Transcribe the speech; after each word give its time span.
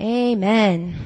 Amen. 0.00 0.96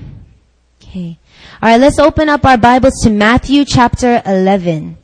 Okay. 0.80 1.18
All 1.60 1.68
right, 1.68 1.80
let's 1.80 1.98
open 1.98 2.28
up 2.28 2.44
our 2.44 2.56
Bibles 2.56 3.00
to 3.02 3.10
Matthew 3.10 3.64
chapter 3.64 4.22
11. 4.24 4.96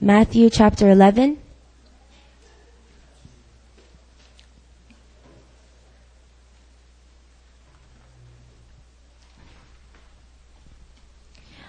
Matthew 0.00 0.48
chapter 0.48 0.88
11. 0.88 1.36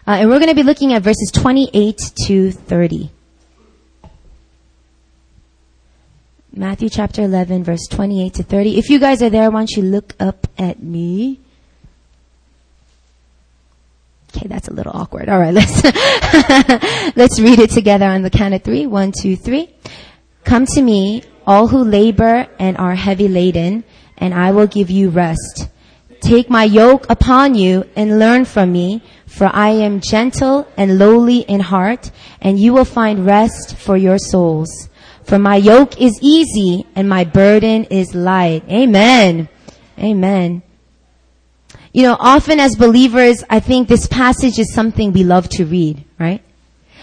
Uh, 0.07 0.11
and 0.11 0.29
we're 0.29 0.39
going 0.39 0.47
to 0.47 0.55
be 0.55 0.63
looking 0.63 0.93
at 0.93 1.01
verses 1.01 1.29
28 1.33 1.99
to 2.25 2.51
30. 2.51 3.11
Matthew 6.53 6.89
chapter 6.89 7.21
11, 7.21 7.63
verse 7.63 7.87
28 7.89 8.33
to 8.33 8.43
30. 8.43 8.77
If 8.77 8.89
you 8.89 8.99
guys 8.99 9.23
are 9.23 9.29
there, 9.29 9.49
why 9.49 9.61
don't 9.61 9.71
you 9.71 9.83
look 9.83 10.15
up 10.19 10.47
at 10.57 10.83
me? 10.83 11.39
Okay, 14.35 14.47
that's 14.49 14.67
a 14.67 14.73
little 14.73 14.91
awkward. 14.93 15.29
All 15.29 15.39
right, 15.39 15.53
let's 15.53 15.81
let's 17.15 17.39
read 17.39 17.59
it 17.59 17.69
together 17.69 18.05
on 18.05 18.21
the 18.21 18.29
count 18.29 18.53
of 18.53 18.63
three. 18.63 18.85
One, 18.85 19.13
two, 19.17 19.37
three. 19.37 19.73
Come 20.43 20.65
to 20.65 20.81
me, 20.81 21.23
all 21.47 21.69
who 21.69 21.85
labor 21.85 22.47
and 22.59 22.77
are 22.77 22.95
heavy 22.95 23.29
laden, 23.29 23.85
and 24.17 24.33
I 24.33 24.51
will 24.51 24.67
give 24.67 24.89
you 24.89 25.09
rest. 25.09 25.69
Take 26.19 26.49
my 26.49 26.65
yoke 26.65 27.09
upon 27.09 27.55
you 27.55 27.85
and 27.95 28.19
learn 28.19 28.43
from 28.43 28.73
me, 28.73 29.01
for 29.25 29.49
I 29.53 29.69
am 29.69 30.01
gentle 30.01 30.67
and 30.75 30.99
lowly 30.99 31.39
in 31.39 31.61
heart, 31.61 32.11
and 32.41 32.59
you 32.59 32.73
will 32.73 32.85
find 32.85 33.25
rest 33.25 33.77
for 33.77 33.95
your 33.95 34.17
souls. 34.17 34.89
For 35.23 35.39
my 35.39 35.55
yoke 35.55 36.01
is 36.01 36.19
easy 36.21 36.85
and 36.95 37.07
my 37.07 37.23
burden 37.23 37.85
is 37.85 38.13
light. 38.15 38.63
Amen. 38.69 39.47
Amen. 39.97 40.61
You 41.93 42.03
know, 42.03 42.17
often 42.19 42.59
as 42.59 42.75
believers, 42.75 43.43
I 43.49 43.59
think 43.59 43.87
this 43.87 44.07
passage 44.07 44.59
is 44.59 44.73
something 44.73 45.11
we 45.11 45.23
love 45.23 45.49
to 45.49 45.65
read, 45.65 46.03
right? 46.17 46.41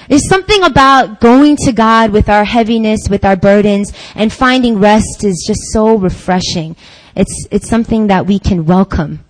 There's 0.08 0.28
something 0.28 0.62
about 0.62 1.20
going 1.20 1.56
to 1.64 1.72
God 1.72 2.10
with 2.10 2.28
our 2.28 2.44
heaviness, 2.44 3.08
with 3.10 3.24
our 3.24 3.36
burdens, 3.36 3.92
and 4.14 4.32
finding 4.32 4.78
rest 4.78 5.24
is 5.24 5.44
just 5.46 5.72
so 5.72 5.96
refreshing. 5.96 6.76
It's, 7.14 7.46
it's 7.50 7.68
something 7.68 8.06
that 8.06 8.26
we 8.26 8.38
can 8.38 8.64
welcome. 8.64 9.24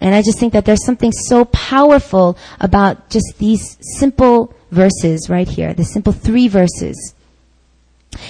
And 0.00 0.14
I 0.14 0.22
just 0.22 0.38
think 0.38 0.52
that 0.52 0.64
there's 0.64 0.84
something 0.84 1.12
so 1.12 1.44
powerful 1.46 2.38
about 2.60 3.10
just 3.10 3.34
these 3.38 3.76
simple 3.98 4.54
verses 4.70 5.28
right 5.28 5.48
here, 5.48 5.74
the 5.74 5.84
simple 5.84 6.12
three 6.12 6.46
verses. 6.46 7.14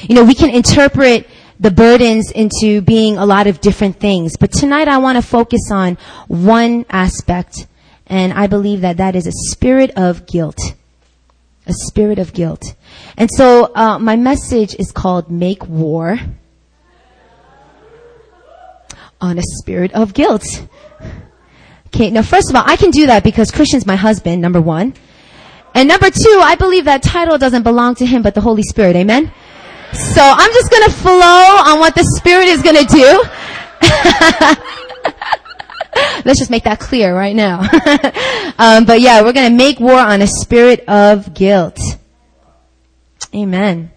You 0.02 0.14
know, 0.14 0.24
we 0.24 0.34
can 0.34 0.50
interpret 0.50 1.26
the 1.58 1.70
burdens 1.70 2.30
into 2.30 2.80
being 2.80 3.18
a 3.18 3.26
lot 3.26 3.46
of 3.46 3.60
different 3.60 4.00
things, 4.00 4.36
but 4.36 4.52
tonight 4.52 4.88
I 4.88 4.98
want 4.98 5.16
to 5.16 5.22
focus 5.22 5.70
on 5.70 5.98
one 6.28 6.86
aspect, 6.88 7.66
and 8.06 8.32
I 8.32 8.46
believe 8.46 8.80
that 8.80 8.96
that 8.96 9.14
is 9.14 9.26
a 9.26 9.32
spirit 9.32 9.90
of 9.96 10.26
guilt. 10.26 10.58
A 11.66 11.72
spirit 11.72 12.18
of 12.18 12.32
guilt. 12.32 12.74
And 13.16 13.30
so, 13.30 13.70
uh, 13.74 13.98
my 13.98 14.16
message 14.16 14.74
is 14.74 14.90
called 14.90 15.30
Make 15.30 15.66
War 15.68 16.18
on 19.20 19.38
a 19.38 19.42
spirit 19.42 19.92
of 19.92 20.14
guilt. 20.14 20.66
Okay, 21.88 22.10
now 22.10 22.22
first 22.22 22.50
of 22.50 22.56
all, 22.56 22.62
I 22.64 22.76
can 22.76 22.90
do 22.90 23.06
that 23.06 23.22
because 23.24 23.50
Christian's 23.50 23.84
my 23.84 23.96
husband, 23.96 24.40
number 24.40 24.60
one. 24.60 24.94
And 25.74 25.88
number 25.88 26.10
two, 26.10 26.40
I 26.42 26.56
believe 26.56 26.86
that 26.86 27.02
title 27.02 27.36
doesn't 27.38 27.62
belong 27.62 27.94
to 27.96 28.06
him 28.06 28.22
but 28.22 28.34
the 28.34 28.40
Holy 28.40 28.62
Spirit, 28.62 28.96
amen? 28.96 29.32
So 29.92 30.22
I'm 30.22 30.52
just 30.52 30.70
gonna 30.70 30.90
flow 30.90 31.62
on 31.66 31.78
what 31.78 31.94
the 31.94 32.04
Spirit 32.16 32.48
is 32.48 32.62
gonna 32.62 32.84
do. 32.84 33.24
Let's 36.24 36.38
just 36.38 36.50
make 36.50 36.64
that 36.64 36.80
clear 36.80 37.14
right 37.14 37.34
now. 37.34 37.60
um, 38.58 38.84
but 38.84 39.00
yeah, 39.00 39.22
we're 39.22 39.32
gonna 39.32 39.54
make 39.54 39.80
war 39.80 39.98
on 39.98 40.22
a 40.22 40.26
spirit 40.26 40.84
of 40.88 41.34
guilt. 41.34 41.78
Amen. 43.34 43.90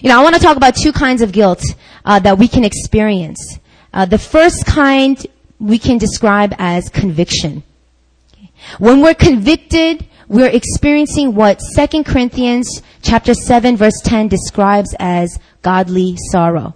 You 0.00 0.08
know, 0.08 0.18
I 0.18 0.22
want 0.22 0.34
to 0.36 0.40
talk 0.40 0.56
about 0.56 0.76
two 0.76 0.92
kinds 0.92 1.22
of 1.22 1.32
guilt 1.32 1.62
uh, 2.04 2.18
that 2.20 2.38
we 2.38 2.48
can 2.48 2.64
experience. 2.64 3.58
Uh, 3.92 4.06
the 4.06 4.18
first 4.18 4.66
kind 4.66 5.24
we 5.58 5.78
can 5.78 5.98
describe 5.98 6.54
as 6.58 6.88
conviction. 6.88 7.62
When 8.78 9.02
we're 9.02 9.14
convicted, 9.14 10.06
we're 10.34 10.48
experiencing 10.48 11.32
what 11.36 11.60
2 11.76 12.02
Corinthians 12.02 12.82
chapter 13.02 13.34
7 13.34 13.76
verse 13.76 14.00
10 14.02 14.26
describes 14.26 14.92
as 14.98 15.38
godly 15.62 16.16
sorrow. 16.32 16.74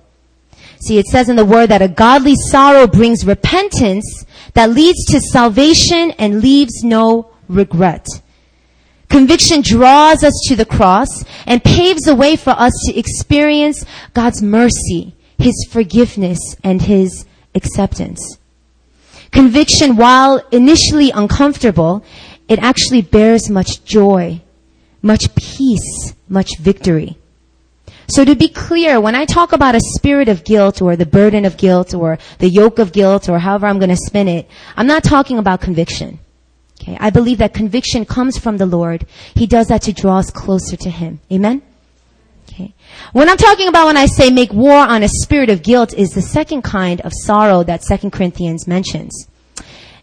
See, 0.80 0.96
it 0.98 1.06
says 1.06 1.28
in 1.28 1.34
the 1.34 1.44
word 1.44 1.70
that 1.70 1.82
a 1.82 1.88
godly 1.88 2.36
sorrow 2.36 2.86
brings 2.86 3.26
repentance 3.26 4.24
that 4.54 4.70
leads 4.70 5.04
to 5.06 5.20
salvation 5.20 6.12
and 6.20 6.40
leaves 6.40 6.84
no 6.84 7.32
regret. 7.48 8.06
Conviction 9.08 9.62
draws 9.62 10.22
us 10.22 10.40
to 10.46 10.54
the 10.54 10.64
cross 10.64 11.24
and 11.44 11.64
paves 11.64 12.02
the 12.02 12.14
way 12.14 12.36
for 12.36 12.50
us 12.50 12.72
to 12.86 12.96
experience 12.96 13.84
God's 14.14 14.40
mercy, 14.40 15.16
His 15.36 15.66
forgiveness, 15.68 16.38
and 16.62 16.80
His 16.80 17.26
acceptance. 17.56 18.38
Conviction, 19.32 19.96
while 19.96 20.42
initially 20.52 21.10
uncomfortable, 21.10 22.04
it 22.48 22.58
actually 22.58 23.02
bears 23.02 23.50
much 23.50 23.84
joy, 23.84 24.40
much 25.02 25.34
peace, 25.34 26.14
much 26.28 26.58
victory. 26.58 27.16
So 28.10 28.24
to 28.24 28.34
be 28.34 28.48
clear, 28.48 29.00
when 29.00 29.14
I 29.14 29.26
talk 29.26 29.52
about 29.52 29.74
a 29.74 29.80
spirit 29.80 30.28
of 30.28 30.44
guilt 30.44 30.80
or 30.80 30.96
the 30.96 31.04
burden 31.04 31.44
of 31.44 31.58
guilt 31.58 31.94
or 31.94 32.18
the 32.38 32.48
yoke 32.48 32.78
of 32.78 32.92
guilt 32.92 33.28
or 33.28 33.38
however 33.38 33.66
I'm 33.66 33.78
going 33.78 33.90
to 33.90 33.96
spin 33.96 34.28
it, 34.28 34.48
I'm 34.76 34.86
not 34.86 35.04
talking 35.04 35.38
about 35.38 35.60
conviction. 35.60 36.18
Okay. 36.80 36.96
I 36.98 37.10
believe 37.10 37.38
that 37.38 37.52
conviction 37.52 38.06
comes 38.06 38.38
from 38.38 38.56
the 38.56 38.64
Lord. 38.64 39.06
He 39.34 39.46
does 39.46 39.66
that 39.66 39.82
to 39.82 39.92
draw 39.92 40.18
us 40.18 40.30
closer 40.30 40.76
to 40.76 40.90
Him. 40.90 41.20
Amen? 41.30 41.60
Okay. 42.48 42.72
When 43.12 43.28
I'm 43.28 43.36
talking 43.36 43.68
about 43.68 43.86
when 43.86 43.98
I 43.98 44.06
say 44.06 44.30
make 44.30 44.52
war 44.54 44.76
on 44.78 45.02
a 45.02 45.08
spirit 45.08 45.50
of 45.50 45.62
guilt 45.62 45.92
is 45.92 46.10
the 46.10 46.22
second 46.22 46.62
kind 46.62 47.02
of 47.02 47.12
sorrow 47.14 47.62
that 47.64 47.82
2 47.82 48.10
Corinthians 48.10 48.66
mentions. 48.66 49.28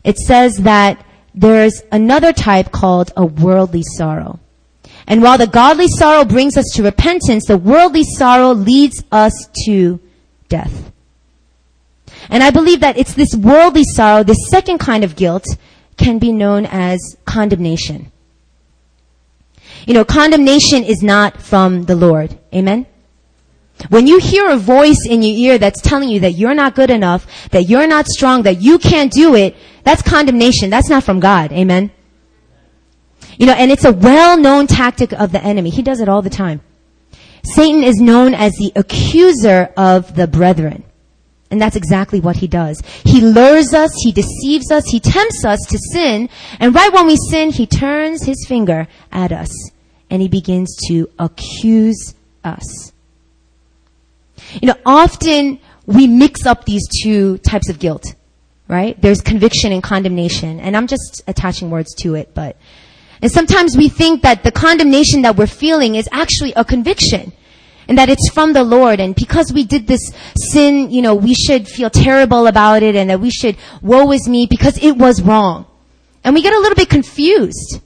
It 0.03 0.17
says 0.17 0.57
that 0.57 1.03
there's 1.35 1.83
another 1.91 2.31
type 2.31 2.71
called 2.71 3.11
a 3.15 3.25
worldly 3.25 3.83
sorrow. 3.83 4.39
And 5.05 5.21
while 5.21 5.37
the 5.37 5.47
godly 5.47 5.87
sorrow 5.87 6.25
brings 6.25 6.57
us 6.57 6.65
to 6.75 6.83
repentance, 6.83 7.45
the 7.45 7.57
worldly 7.57 8.03
sorrow 8.03 8.53
leads 8.53 9.03
us 9.11 9.33
to 9.65 9.99
death. 10.49 10.91
And 12.29 12.41
I 12.41 12.49
believe 12.49 12.79
that 12.79 12.97
it's 12.97 13.13
this 13.13 13.35
worldly 13.35 13.83
sorrow, 13.83 14.23
this 14.23 14.49
second 14.49 14.79
kind 14.79 15.03
of 15.03 15.15
guilt, 15.15 15.45
can 15.97 16.17
be 16.17 16.31
known 16.31 16.65
as 16.65 17.17
condemnation. 17.25 18.11
You 19.85 19.93
know, 19.93 20.05
condemnation 20.05 20.83
is 20.83 21.03
not 21.03 21.41
from 21.41 21.83
the 21.83 21.95
Lord. 21.95 22.37
Amen? 22.53 22.87
When 23.89 24.07
you 24.07 24.19
hear 24.19 24.49
a 24.49 24.57
voice 24.57 25.05
in 25.07 25.21
your 25.21 25.51
ear 25.51 25.57
that's 25.57 25.81
telling 25.81 26.09
you 26.09 26.21
that 26.21 26.31
you're 26.31 26.55
not 26.55 26.75
good 26.75 26.89
enough, 26.89 27.49
that 27.51 27.69
you're 27.69 27.87
not 27.87 28.07
strong, 28.07 28.43
that 28.43 28.61
you 28.61 28.79
can't 28.79 29.11
do 29.11 29.35
it, 29.35 29.55
that's 29.85 30.01
condemnation. 30.01 30.69
That's 30.69 30.89
not 30.89 31.03
from 31.03 31.19
God. 31.19 31.51
Amen. 31.53 31.91
You 33.37 33.45
know, 33.45 33.53
and 33.53 33.71
it's 33.71 33.85
a 33.85 33.93
well-known 33.93 34.67
tactic 34.67 35.13
of 35.13 35.31
the 35.31 35.43
enemy. 35.43 35.69
He 35.69 35.81
does 35.81 35.99
it 35.99 36.09
all 36.09 36.21
the 36.21 36.29
time. 36.29 36.61
Satan 37.43 37.83
is 37.83 37.97
known 38.01 38.33
as 38.33 38.53
the 38.53 38.71
accuser 38.75 39.71
of 39.77 40.15
the 40.15 40.27
brethren. 40.27 40.83
And 41.51 41.61
that's 41.61 41.75
exactly 41.75 42.19
what 42.19 42.37
he 42.37 42.47
does. 42.47 42.81
He 43.03 43.21
lures 43.21 43.73
us, 43.73 43.91
he 44.03 44.11
deceives 44.11 44.71
us, 44.71 44.85
he 44.89 44.99
tempts 44.99 45.45
us 45.45 45.59
to 45.69 45.77
sin, 45.77 46.27
and 46.59 46.73
right 46.73 46.91
when 46.91 47.05
we 47.05 47.17
sin, 47.17 47.51
he 47.51 47.67
turns 47.67 48.23
his 48.23 48.45
finger 48.47 48.87
at 49.11 49.31
us 49.31 49.51
and 50.09 50.21
he 50.21 50.27
begins 50.27 50.75
to 50.87 51.09
accuse 51.19 52.15
us. 52.43 52.91
You 54.59 54.69
know, 54.69 54.75
often 54.85 55.59
we 55.85 56.07
mix 56.07 56.45
up 56.45 56.65
these 56.65 56.83
two 57.03 57.37
types 57.39 57.69
of 57.69 57.79
guilt, 57.79 58.15
right? 58.67 58.99
There's 59.01 59.21
conviction 59.21 59.71
and 59.71 59.83
condemnation, 59.83 60.59
and 60.59 60.75
I'm 60.75 60.87
just 60.87 61.23
attaching 61.27 61.69
words 61.69 61.93
to 61.95 62.15
it, 62.15 62.33
but, 62.33 62.57
and 63.21 63.31
sometimes 63.31 63.77
we 63.77 63.89
think 63.89 64.21
that 64.23 64.43
the 64.43 64.51
condemnation 64.51 65.21
that 65.23 65.35
we're 65.35 65.47
feeling 65.47 65.95
is 65.95 66.09
actually 66.11 66.53
a 66.53 66.65
conviction. 66.65 67.33
And 67.87 67.99
that 67.99 68.09
it's 68.09 68.31
from 68.31 68.53
the 68.53 68.63
Lord, 68.63 68.99
and 68.99 69.13
because 69.13 69.53
we 69.53 69.63
did 69.63 69.85
this 69.85 70.11
sin, 70.35 70.89
you 70.89 71.03
know, 71.03 71.13
we 71.13 71.35
should 71.35 71.67
feel 71.67 71.91
terrible 71.91 72.47
about 72.47 72.81
it, 72.81 72.95
and 72.95 73.11
that 73.11 73.19
we 73.19 73.29
should, 73.29 73.57
woe 73.83 74.11
is 74.11 74.27
me, 74.27 74.47
because 74.47 74.79
it 74.79 74.97
was 74.97 75.21
wrong. 75.21 75.67
And 76.23 76.33
we 76.33 76.41
get 76.41 76.51
a 76.51 76.59
little 76.59 76.75
bit 76.75 76.89
confused. 76.89 77.81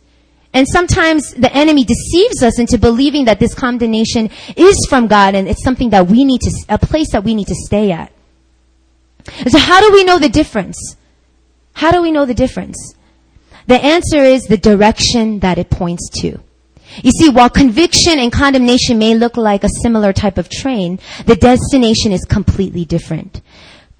And 0.53 0.67
sometimes 0.67 1.33
the 1.33 1.53
enemy 1.53 1.83
deceives 1.83 2.41
us 2.41 2.59
into 2.59 2.77
believing 2.77 3.25
that 3.25 3.39
this 3.39 3.53
condemnation 3.53 4.29
is 4.55 4.87
from 4.89 5.07
God 5.07 5.35
and 5.35 5.47
it's 5.47 5.63
something 5.63 5.91
that 5.91 6.07
we 6.07 6.25
need 6.25 6.41
to, 6.41 6.51
a 6.69 6.79
place 6.79 7.11
that 7.11 7.23
we 7.23 7.35
need 7.35 7.47
to 7.47 7.55
stay 7.55 7.91
at. 7.91 8.11
So 9.47 9.57
how 9.57 9.81
do 9.81 9.91
we 9.93 10.03
know 10.03 10.19
the 10.19 10.29
difference? 10.29 10.95
How 11.73 11.91
do 11.91 12.01
we 12.01 12.11
know 12.11 12.25
the 12.25 12.33
difference? 12.33 12.95
The 13.67 13.83
answer 13.83 14.23
is 14.23 14.43
the 14.43 14.57
direction 14.57 15.39
that 15.39 15.57
it 15.57 15.69
points 15.69 16.09
to. 16.21 16.39
You 17.03 17.11
see, 17.11 17.29
while 17.29 17.49
conviction 17.49 18.17
and 18.17 18.31
condemnation 18.31 18.97
may 18.97 19.13
look 19.15 19.37
like 19.37 19.63
a 19.63 19.69
similar 19.83 20.11
type 20.11 20.37
of 20.37 20.49
train, 20.49 20.99
the 21.25 21.35
destination 21.35 22.11
is 22.11 22.25
completely 22.25 22.83
different. 22.83 23.41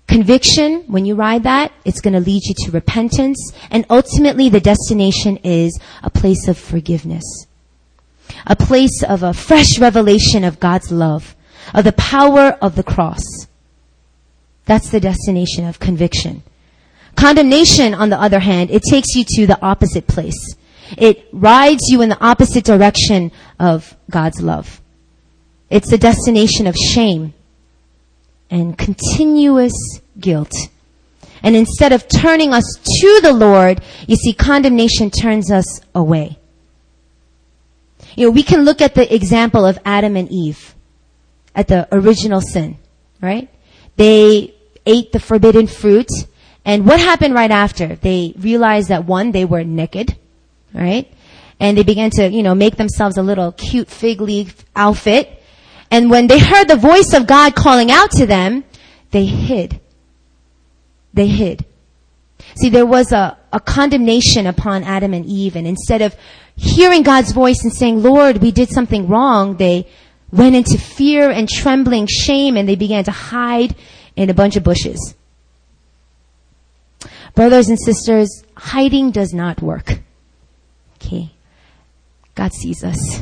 Conviction, 0.07 0.85
when 0.87 1.05
you 1.05 1.13
ride 1.13 1.43
that, 1.43 1.71
it's 1.85 2.01
going 2.01 2.15
to 2.15 2.19
lead 2.19 2.41
you 2.43 2.55
to 2.65 2.71
repentance, 2.71 3.53
and 3.69 3.85
ultimately 3.91 4.49
the 4.49 4.59
destination 4.59 5.37
is 5.37 5.79
a 6.01 6.09
place 6.09 6.47
of 6.47 6.57
forgiveness. 6.57 7.45
A 8.47 8.55
place 8.55 9.03
of 9.03 9.21
a 9.21 9.33
fresh 9.33 9.77
revelation 9.77 10.43
of 10.43 10.59
God's 10.59 10.91
love, 10.91 11.35
of 11.75 11.83
the 11.83 11.91
power 11.91 12.57
of 12.59 12.75
the 12.75 12.83
cross. 12.83 13.21
That's 14.69 14.91
the 14.91 14.99
destination 14.99 15.65
of 15.65 15.79
conviction. 15.79 16.43
Condemnation, 17.15 17.95
on 17.95 18.11
the 18.11 18.21
other 18.21 18.37
hand, 18.37 18.69
it 18.69 18.83
takes 18.87 19.15
you 19.15 19.25
to 19.27 19.47
the 19.47 19.59
opposite 19.63 20.05
place. 20.05 20.55
It 20.95 21.27
rides 21.31 21.85
you 21.87 22.03
in 22.03 22.09
the 22.09 22.23
opposite 22.23 22.65
direction 22.65 23.31
of 23.59 23.97
God's 24.11 24.43
love. 24.43 24.79
It's 25.71 25.89
the 25.89 25.97
destination 25.97 26.67
of 26.67 26.75
shame 26.75 27.33
and 28.51 28.77
continuous 28.77 29.73
guilt. 30.19 30.53
And 31.41 31.55
instead 31.55 31.91
of 31.91 32.07
turning 32.07 32.53
us 32.53 32.77
to 33.01 33.19
the 33.23 33.33
Lord, 33.33 33.81
you 34.05 34.17
see, 34.17 34.33
condemnation 34.33 35.09
turns 35.09 35.51
us 35.51 35.81
away. 35.95 36.37
You 38.15 38.27
know, 38.27 38.31
we 38.31 38.43
can 38.43 38.65
look 38.65 38.81
at 38.81 38.93
the 38.93 39.11
example 39.11 39.65
of 39.65 39.79
Adam 39.83 40.15
and 40.15 40.29
Eve 40.29 40.75
at 41.55 41.67
the 41.67 41.87
original 41.91 42.39
sin, 42.39 42.77
right? 43.19 43.49
They 43.95 44.53
ate 44.89 45.11
the 45.11 45.19
forbidden 45.19 45.67
fruit. 45.67 46.09
And 46.65 46.85
what 46.85 46.99
happened 46.99 47.33
right 47.33 47.51
after? 47.51 47.95
They 47.95 48.33
realized 48.37 48.89
that 48.89 49.05
one, 49.05 49.31
they 49.31 49.45
were 49.45 49.63
naked, 49.63 50.17
right? 50.73 51.11
And 51.59 51.77
they 51.77 51.83
began 51.83 52.09
to, 52.11 52.29
you 52.29 52.43
know, 52.43 52.55
make 52.55 52.77
themselves 52.77 53.17
a 53.17 53.21
little 53.21 53.51
cute 53.51 53.89
fig 53.89 54.21
leaf 54.21 54.65
outfit. 54.75 55.41
And 55.91 56.09
when 56.09 56.27
they 56.27 56.39
heard 56.39 56.67
the 56.67 56.75
voice 56.75 57.13
of 57.13 57.27
God 57.27 57.55
calling 57.55 57.91
out 57.91 58.11
to 58.11 58.25
them, 58.25 58.63
they 59.11 59.25
hid. 59.25 59.79
They 61.13 61.27
hid. 61.27 61.65
See, 62.55 62.69
there 62.69 62.85
was 62.85 63.11
a, 63.11 63.37
a 63.51 63.59
condemnation 63.59 64.47
upon 64.47 64.83
Adam 64.83 65.13
and 65.13 65.25
Eve, 65.25 65.55
and 65.55 65.67
instead 65.67 66.01
of 66.01 66.15
hearing 66.55 67.03
God's 67.03 67.31
voice 67.31 67.63
and 67.63 67.73
saying, 67.73 68.01
Lord, 68.03 68.37
we 68.37 68.51
did 68.51 68.69
something 68.69 69.07
wrong, 69.07 69.57
they 69.57 69.87
went 70.31 70.55
into 70.55 70.77
fear 70.77 71.29
and 71.29 71.49
trembling, 71.49 72.07
shame, 72.07 72.57
and 72.57 72.67
they 72.67 72.75
began 72.75 73.03
to 73.05 73.11
hide 73.11 73.75
in 74.19 74.29
a 74.29 74.33
bunch 74.33 74.57
of 74.57 74.63
bushes. 74.63 75.15
Brothers 77.35 77.69
and 77.69 77.79
sisters, 77.79 78.43
hiding 78.57 79.11
does 79.11 79.33
not 79.33 79.61
work. 79.61 79.99
Okay. 80.95 81.31
God 82.35 82.51
sees 82.53 82.83
us. 82.83 83.21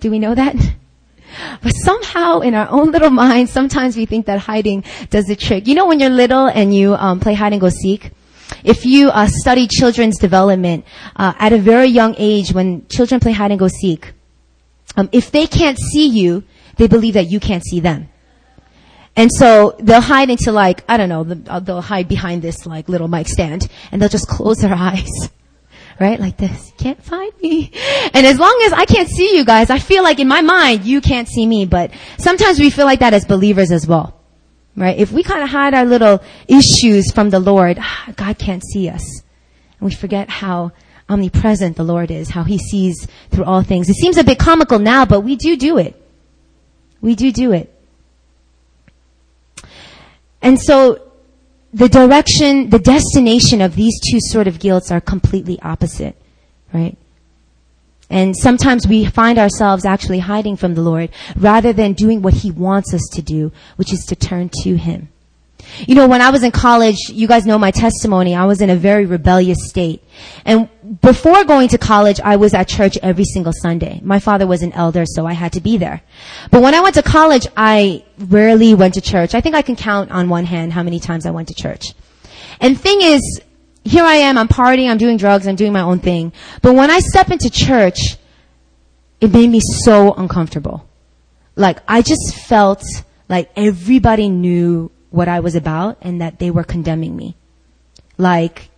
Do 0.00 0.10
we 0.10 0.18
know 0.18 0.34
that? 0.34 0.54
But 1.62 1.72
somehow 1.72 2.40
in 2.40 2.54
our 2.54 2.68
own 2.70 2.92
little 2.92 3.10
minds, 3.10 3.50
sometimes 3.50 3.96
we 3.96 4.06
think 4.06 4.26
that 4.26 4.38
hiding 4.38 4.84
does 5.10 5.24
the 5.24 5.34
trick. 5.34 5.66
You 5.66 5.74
know 5.74 5.86
when 5.86 5.98
you're 5.98 6.08
little 6.08 6.46
and 6.46 6.72
you 6.72 6.94
um, 6.94 7.18
play 7.18 7.34
hide 7.34 7.50
and 7.50 7.60
go 7.60 7.70
seek? 7.70 8.12
If 8.62 8.86
you 8.86 9.08
uh, 9.08 9.26
study 9.26 9.66
children's 9.66 10.16
development 10.16 10.84
uh, 11.16 11.32
at 11.36 11.52
a 11.52 11.58
very 11.58 11.88
young 11.88 12.14
age, 12.18 12.52
when 12.52 12.86
children 12.86 13.18
play 13.18 13.32
hide 13.32 13.50
and 13.50 13.58
go 13.58 13.66
seek, 13.66 14.12
um, 14.96 15.08
if 15.10 15.32
they 15.32 15.48
can't 15.48 15.76
see 15.76 16.06
you, 16.06 16.44
they 16.76 16.86
believe 16.86 17.14
that 17.14 17.26
you 17.26 17.40
can't 17.40 17.64
see 17.64 17.80
them. 17.80 18.08
And 19.16 19.30
so 19.32 19.76
they'll 19.78 20.00
hide 20.00 20.30
into 20.30 20.50
like, 20.50 20.84
I 20.88 20.96
don't 20.96 21.08
know, 21.08 21.26
uh, 21.48 21.60
they'll 21.60 21.80
hide 21.80 22.08
behind 22.08 22.42
this 22.42 22.66
like 22.66 22.88
little 22.88 23.08
mic 23.08 23.28
stand 23.28 23.68
and 23.92 24.02
they'll 24.02 24.08
just 24.08 24.28
close 24.28 24.58
their 24.58 24.74
eyes. 24.74 25.10
Right? 26.00 26.18
Like 26.18 26.36
this. 26.36 26.72
Can't 26.76 27.00
find 27.00 27.32
me. 27.40 27.70
And 28.12 28.26
as 28.26 28.38
long 28.40 28.60
as 28.66 28.72
I 28.72 28.84
can't 28.84 29.08
see 29.08 29.36
you 29.36 29.44
guys, 29.44 29.70
I 29.70 29.78
feel 29.78 30.02
like 30.02 30.18
in 30.18 30.26
my 30.26 30.40
mind, 30.40 30.84
you 30.84 31.00
can't 31.00 31.28
see 31.28 31.46
me. 31.46 31.66
But 31.66 31.92
sometimes 32.18 32.58
we 32.58 32.70
feel 32.70 32.84
like 32.84 32.98
that 32.98 33.14
as 33.14 33.24
believers 33.24 33.70
as 33.70 33.86
well. 33.86 34.20
Right? 34.76 34.98
If 34.98 35.12
we 35.12 35.22
kind 35.22 35.44
of 35.44 35.50
hide 35.50 35.72
our 35.72 35.84
little 35.84 36.20
issues 36.48 37.12
from 37.12 37.30
the 37.30 37.38
Lord, 37.38 37.78
God 38.16 38.38
can't 38.38 38.64
see 38.64 38.88
us. 38.88 39.22
And 39.78 39.88
we 39.88 39.94
forget 39.94 40.28
how 40.28 40.72
omnipresent 41.08 41.76
the 41.76 41.84
Lord 41.84 42.10
is, 42.10 42.30
how 42.30 42.42
He 42.42 42.58
sees 42.58 43.06
through 43.30 43.44
all 43.44 43.62
things. 43.62 43.88
It 43.88 43.94
seems 43.94 44.16
a 44.16 44.24
bit 44.24 44.40
comical 44.40 44.80
now, 44.80 45.04
but 45.04 45.20
we 45.20 45.36
do 45.36 45.56
do 45.56 45.78
it. 45.78 45.94
We 47.00 47.14
do 47.14 47.30
do 47.30 47.52
it. 47.52 47.73
And 50.44 50.60
so 50.60 51.00
the 51.72 51.88
direction, 51.88 52.68
the 52.68 52.78
destination 52.78 53.62
of 53.62 53.74
these 53.74 53.98
two 54.08 54.18
sort 54.20 54.46
of 54.46 54.60
guilts 54.60 54.92
are 54.92 55.00
completely 55.00 55.58
opposite, 55.62 56.20
right? 56.72 56.98
And 58.10 58.36
sometimes 58.36 58.86
we 58.86 59.06
find 59.06 59.38
ourselves 59.38 59.86
actually 59.86 60.18
hiding 60.18 60.56
from 60.56 60.74
the 60.74 60.82
Lord 60.82 61.08
rather 61.34 61.72
than 61.72 61.94
doing 61.94 62.20
what 62.20 62.34
He 62.34 62.50
wants 62.50 62.92
us 62.92 63.08
to 63.14 63.22
do, 63.22 63.52
which 63.76 63.90
is 63.90 64.04
to 64.04 64.14
turn 64.14 64.50
to 64.62 64.76
Him. 64.76 65.08
You 65.86 65.94
know, 65.94 66.06
when 66.06 66.20
I 66.20 66.30
was 66.30 66.42
in 66.42 66.50
college, 66.50 66.96
you 67.08 67.26
guys 67.26 67.46
know 67.46 67.58
my 67.58 67.70
testimony, 67.70 68.34
I 68.34 68.44
was 68.44 68.60
in 68.60 68.70
a 68.70 68.76
very 68.76 69.06
rebellious 69.06 69.66
state. 69.68 70.02
And 70.44 70.68
before 71.00 71.44
going 71.44 71.68
to 71.68 71.78
college, 71.78 72.20
I 72.20 72.36
was 72.36 72.54
at 72.54 72.68
church 72.68 72.96
every 73.02 73.24
single 73.24 73.52
Sunday. 73.52 74.00
My 74.02 74.20
father 74.20 74.46
was 74.46 74.62
an 74.62 74.72
elder, 74.72 75.04
so 75.06 75.26
I 75.26 75.32
had 75.32 75.52
to 75.54 75.60
be 75.60 75.76
there. 75.76 76.02
But 76.50 76.62
when 76.62 76.74
I 76.74 76.80
went 76.80 76.94
to 76.96 77.02
college, 77.02 77.46
I 77.56 78.04
rarely 78.18 78.74
went 78.74 78.94
to 78.94 79.00
church. 79.00 79.34
I 79.34 79.40
think 79.40 79.54
I 79.54 79.62
can 79.62 79.74
count 79.74 80.10
on 80.10 80.28
one 80.28 80.44
hand 80.44 80.72
how 80.72 80.82
many 80.82 81.00
times 81.00 81.26
I 81.26 81.30
went 81.30 81.48
to 81.48 81.54
church. 81.54 81.94
And 82.60 82.78
thing 82.78 83.00
is, 83.02 83.40
here 83.84 84.04
I 84.04 84.14
am, 84.14 84.38
I'm 84.38 84.48
partying, 84.48 84.90
I'm 84.90 84.98
doing 84.98 85.16
drugs, 85.16 85.46
I'm 85.46 85.56
doing 85.56 85.72
my 85.72 85.82
own 85.82 85.98
thing. 85.98 86.32
But 86.62 86.74
when 86.74 86.90
I 86.90 87.00
step 87.00 87.30
into 87.30 87.50
church, 87.50 88.16
it 89.20 89.32
made 89.32 89.50
me 89.50 89.60
so 89.60 90.12
uncomfortable. 90.14 90.88
Like, 91.56 91.78
I 91.88 92.02
just 92.02 92.34
felt 92.34 92.84
like 93.28 93.50
everybody 93.56 94.28
knew 94.28 94.90
what 95.14 95.28
I 95.28 95.40
was 95.40 95.54
about 95.54 95.98
and 96.02 96.20
that 96.20 96.40
they 96.40 96.50
were 96.50 96.64
condemning 96.64 97.16
me. 97.16 97.36
Like, 98.18 98.68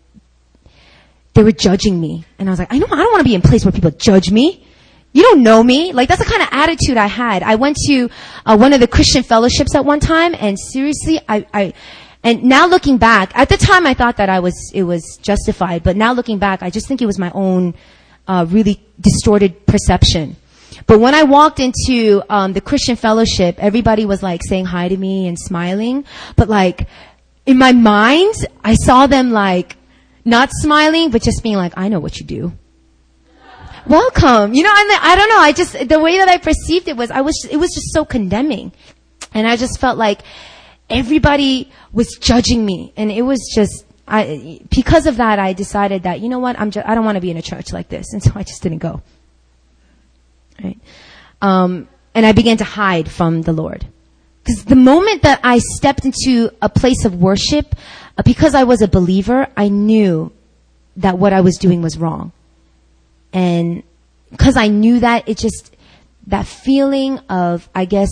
they 1.32 1.42
were 1.42 1.52
judging 1.52 1.98
me. 1.98 2.24
And 2.38 2.48
I 2.48 2.52
was 2.52 2.58
like, 2.58 2.72
I 2.72 2.78
know, 2.78 2.86
I 2.90 2.96
don't 2.96 3.12
want 3.12 3.20
to 3.20 3.24
be 3.24 3.34
in 3.34 3.40
a 3.40 3.48
place 3.48 3.64
where 3.64 3.72
people 3.72 3.90
judge 3.90 4.30
me. 4.30 4.66
You 5.12 5.22
don't 5.22 5.42
know 5.42 5.62
me. 5.62 5.92
Like, 5.92 6.08
that's 6.10 6.22
the 6.22 6.30
kind 6.30 6.42
of 6.42 6.48
attitude 6.52 6.98
I 6.98 7.06
had. 7.06 7.42
I 7.42 7.54
went 7.54 7.76
to 7.86 8.10
uh, 8.44 8.56
one 8.56 8.74
of 8.74 8.80
the 8.80 8.86
Christian 8.86 9.22
fellowships 9.22 9.74
at 9.74 9.84
one 9.84 9.98
time 9.98 10.34
and 10.38 10.58
seriously, 10.58 11.20
I, 11.26 11.46
I, 11.54 11.72
and 12.22 12.44
now 12.44 12.66
looking 12.66 12.98
back, 12.98 13.32
at 13.34 13.48
the 13.48 13.56
time 13.56 13.86
I 13.86 13.94
thought 13.94 14.18
that 14.18 14.28
I 14.28 14.40
was, 14.40 14.54
it 14.74 14.82
was 14.82 15.18
justified, 15.22 15.82
but 15.82 15.96
now 15.96 16.12
looking 16.12 16.38
back, 16.38 16.62
I 16.62 16.68
just 16.68 16.86
think 16.86 17.00
it 17.00 17.06
was 17.06 17.18
my 17.18 17.30
own, 17.30 17.74
uh, 18.28 18.44
really 18.48 18.84
distorted 19.00 19.64
perception. 19.64 20.36
But 20.86 21.00
when 21.00 21.14
I 21.14 21.22
walked 21.22 21.60
into 21.60 22.22
um, 22.28 22.52
the 22.52 22.60
Christian 22.60 22.96
fellowship, 22.96 23.56
everybody 23.58 24.04
was 24.04 24.22
like 24.22 24.42
saying 24.42 24.66
hi 24.66 24.88
to 24.88 24.96
me 24.96 25.26
and 25.26 25.38
smiling. 25.38 26.04
But 26.36 26.48
like 26.48 26.88
in 27.46 27.58
my 27.58 27.72
mind, 27.72 28.34
I 28.64 28.74
saw 28.74 29.06
them 29.06 29.30
like 29.30 29.76
not 30.24 30.50
smiling, 30.52 31.10
but 31.10 31.22
just 31.22 31.42
being 31.42 31.56
like, 31.56 31.72
"I 31.76 31.88
know 31.88 32.00
what 32.00 32.18
you 32.18 32.26
do." 32.26 32.52
Welcome. 33.86 34.52
You 34.54 34.64
know, 34.64 34.72
I, 34.72 34.98
I 35.00 35.16
don't 35.16 35.28
know. 35.28 35.38
I 35.38 35.52
just 35.52 35.88
the 35.88 36.00
way 36.00 36.18
that 36.18 36.28
I 36.28 36.38
perceived 36.38 36.88
it 36.88 36.96
was 36.96 37.10
I 37.10 37.20
was 37.20 37.46
it 37.50 37.56
was 37.56 37.72
just 37.72 37.92
so 37.92 38.04
condemning, 38.04 38.72
and 39.32 39.46
I 39.46 39.56
just 39.56 39.78
felt 39.78 39.96
like 39.96 40.20
everybody 40.90 41.70
was 41.92 42.16
judging 42.20 42.66
me, 42.66 42.92
and 42.96 43.10
it 43.10 43.22
was 43.22 43.40
just 43.54 43.84
I, 44.08 44.60
because 44.70 45.06
of 45.06 45.16
that, 45.16 45.38
I 45.38 45.52
decided 45.52 46.04
that, 46.04 46.20
you 46.20 46.28
know 46.28 46.38
what, 46.38 46.58
I'm 46.60 46.70
just, 46.70 46.86
I 46.86 46.94
don't 46.94 47.04
want 47.04 47.16
to 47.16 47.20
be 47.20 47.30
in 47.30 47.36
a 47.36 47.42
church 47.42 47.72
like 47.72 47.88
this. 47.88 48.12
And 48.12 48.22
so 48.22 48.30
I 48.36 48.44
just 48.44 48.62
didn't 48.62 48.78
go. 48.78 49.02
Right? 50.62 50.78
Um, 51.42 51.88
and 52.14 52.24
I 52.24 52.32
began 52.32 52.56
to 52.58 52.64
hide 52.64 53.10
from 53.10 53.42
the 53.42 53.52
Lord. 53.52 53.86
Because 54.42 54.64
the 54.64 54.76
moment 54.76 55.22
that 55.22 55.40
I 55.42 55.58
stepped 55.58 56.04
into 56.04 56.50
a 56.62 56.68
place 56.68 57.04
of 57.04 57.16
worship, 57.16 57.74
uh, 58.16 58.22
because 58.24 58.54
I 58.54 58.64
was 58.64 58.80
a 58.80 58.88
believer, 58.88 59.48
I 59.56 59.68
knew 59.68 60.32
that 60.96 61.18
what 61.18 61.32
I 61.32 61.40
was 61.40 61.58
doing 61.58 61.82
was 61.82 61.98
wrong. 61.98 62.32
And 63.32 63.82
because 64.30 64.56
I 64.56 64.68
knew 64.68 65.00
that, 65.00 65.28
it 65.28 65.38
just, 65.38 65.74
that 66.28 66.46
feeling 66.46 67.18
of, 67.28 67.68
I 67.74 67.84
guess, 67.84 68.10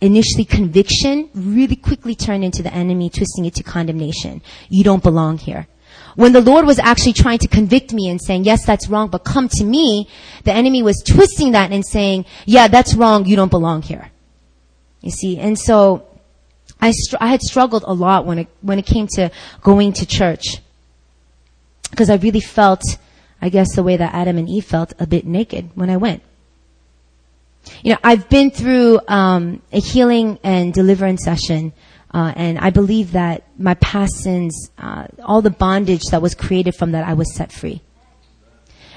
initially 0.00 0.44
conviction 0.44 1.30
really 1.34 1.76
quickly 1.76 2.14
turned 2.14 2.44
into 2.44 2.62
the 2.62 2.72
enemy 2.72 3.08
twisting 3.08 3.46
it 3.46 3.54
to 3.54 3.62
condemnation. 3.62 4.42
You 4.68 4.84
don't 4.84 5.02
belong 5.02 5.38
here. 5.38 5.68
When 6.16 6.32
the 6.32 6.40
Lord 6.40 6.66
was 6.66 6.78
actually 6.78 7.12
trying 7.12 7.38
to 7.38 7.48
convict 7.48 7.92
me 7.92 8.08
and 8.08 8.20
saying, 8.20 8.44
yes, 8.44 8.64
that's 8.64 8.88
wrong, 8.88 9.08
but 9.08 9.22
come 9.22 9.48
to 9.50 9.64
me, 9.64 10.08
the 10.44 10.52
enemy 10.52 10.82
was 10.82 11.02
twisting 11.06 11.52
that 11.52 11.72
and 11.72 11.86
saying, 11.86 12.24
yeah, 12.46 12.68
that's 12.68 12.94
wrong, 12.94 13.26
you 13.26 13.36
don't 13.36 13.50
belong 13.50 13.82
here. 13.82 14.10
You 15.02 15.10
see, 15.10 15.38
and 15.38 15.58
so 15.58 16.06
I, 16.80 16.90
str- 16.92 17.16
I 17.20 17.28
had 17.28 17.42
struggled 17.42 17.84
a 17.86 17.92
lot 17.92 18.24
when 18.24 18.38
it, 18.40 18.48
when 18.62 18.78
it 18.78 18.86
came 18.86 19.06
to 19.08 19.30
going 19.62 19.92
to 19.94 20.06
church. 20.06 20.58
Because 21.90 22.08
I 22.08 22.16
really 22.16 22.40
felt, 22.40 22.82
I 23.40 23.50
guess 23.50 23.76
the 23.76 23.82
way 23.82 23.98
that 23.98 24.14
Adam 24.14 24.38
and 24.38 24.48
Eve 24.48 24.64
felt, 24.64 24.94
a 24.98 25.06
bit 25.06 25.26
naked 25.26 25.70
when 25.74 25.90
I 25.90 25.98
went. 25.98 26.22
You 27.82 27.92
know, 27.92 27.98
I've 28.02 28.28
been 28.28 28.50
through 28.50 29.00
um, 29.06 29.60
a 29.72 29.80
healing 29.80 30.38
and 30.42 30.72
deliverance 30.72 31.24
session 31.24 31.72
uh, 32.12 32.32
and 32.36 32.58
I 32.58 32.70
believe 32.70 33.12
that 33.12 33.44
my 33.58 33.74
past 33.74 34.16
sins, 34.16 34.70
uh, 34.78 35.06
all 35.22 35.42
the 35.42 35.50
bondage 35.50 36.02
that 36.10 36.22
was 36.22 36.34
created 36.34 36.74
from 36.74 36.92
that, 36.92 37.06
I 37.06 37.14
was 37.14 37.34
set 37.34 37.52
free. 37.52 37.82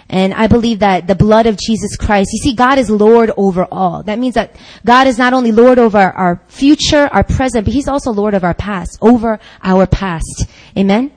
And 0.10 0.34
I 0.34 0.48
believe 0.48 0.80
that 0.80 1.06
the 1.06 1.14
blood 1.14 1.46
of 1.46 1.56
Jesus 1.56 1.96
Christ, 1.96 2.32
you 2.34 2.40
see, 2.40 2.56
God 2.56 2.80
is 2.80 2.90
Lord 2.90 3.32
over 3.38 3.68
all. 3.72 4.02
That 4.02 4.18
means 4.18 4.34
that 4.34 4.56
God 4.84 5.06
is 5.06 5.20
not 5.20 5.34
only 5.34 5.52
Lord 5.52 5.78
over 5.78 6.00
our 6.00 6.42
future, 6.48 7.08
our 7.12 7.24
present, 7.24 7.66
but 7.66 7.74
He's 7.74 7.88
also 7.88 8.12
Lord 8.12 8.34
of 8.34 8.44
our 8.44 8.56
past, 8.56 8.98
over 9.02 9.40
our 9.62 9.86
past. 9.86 10.48
Amen? 10.76 11.12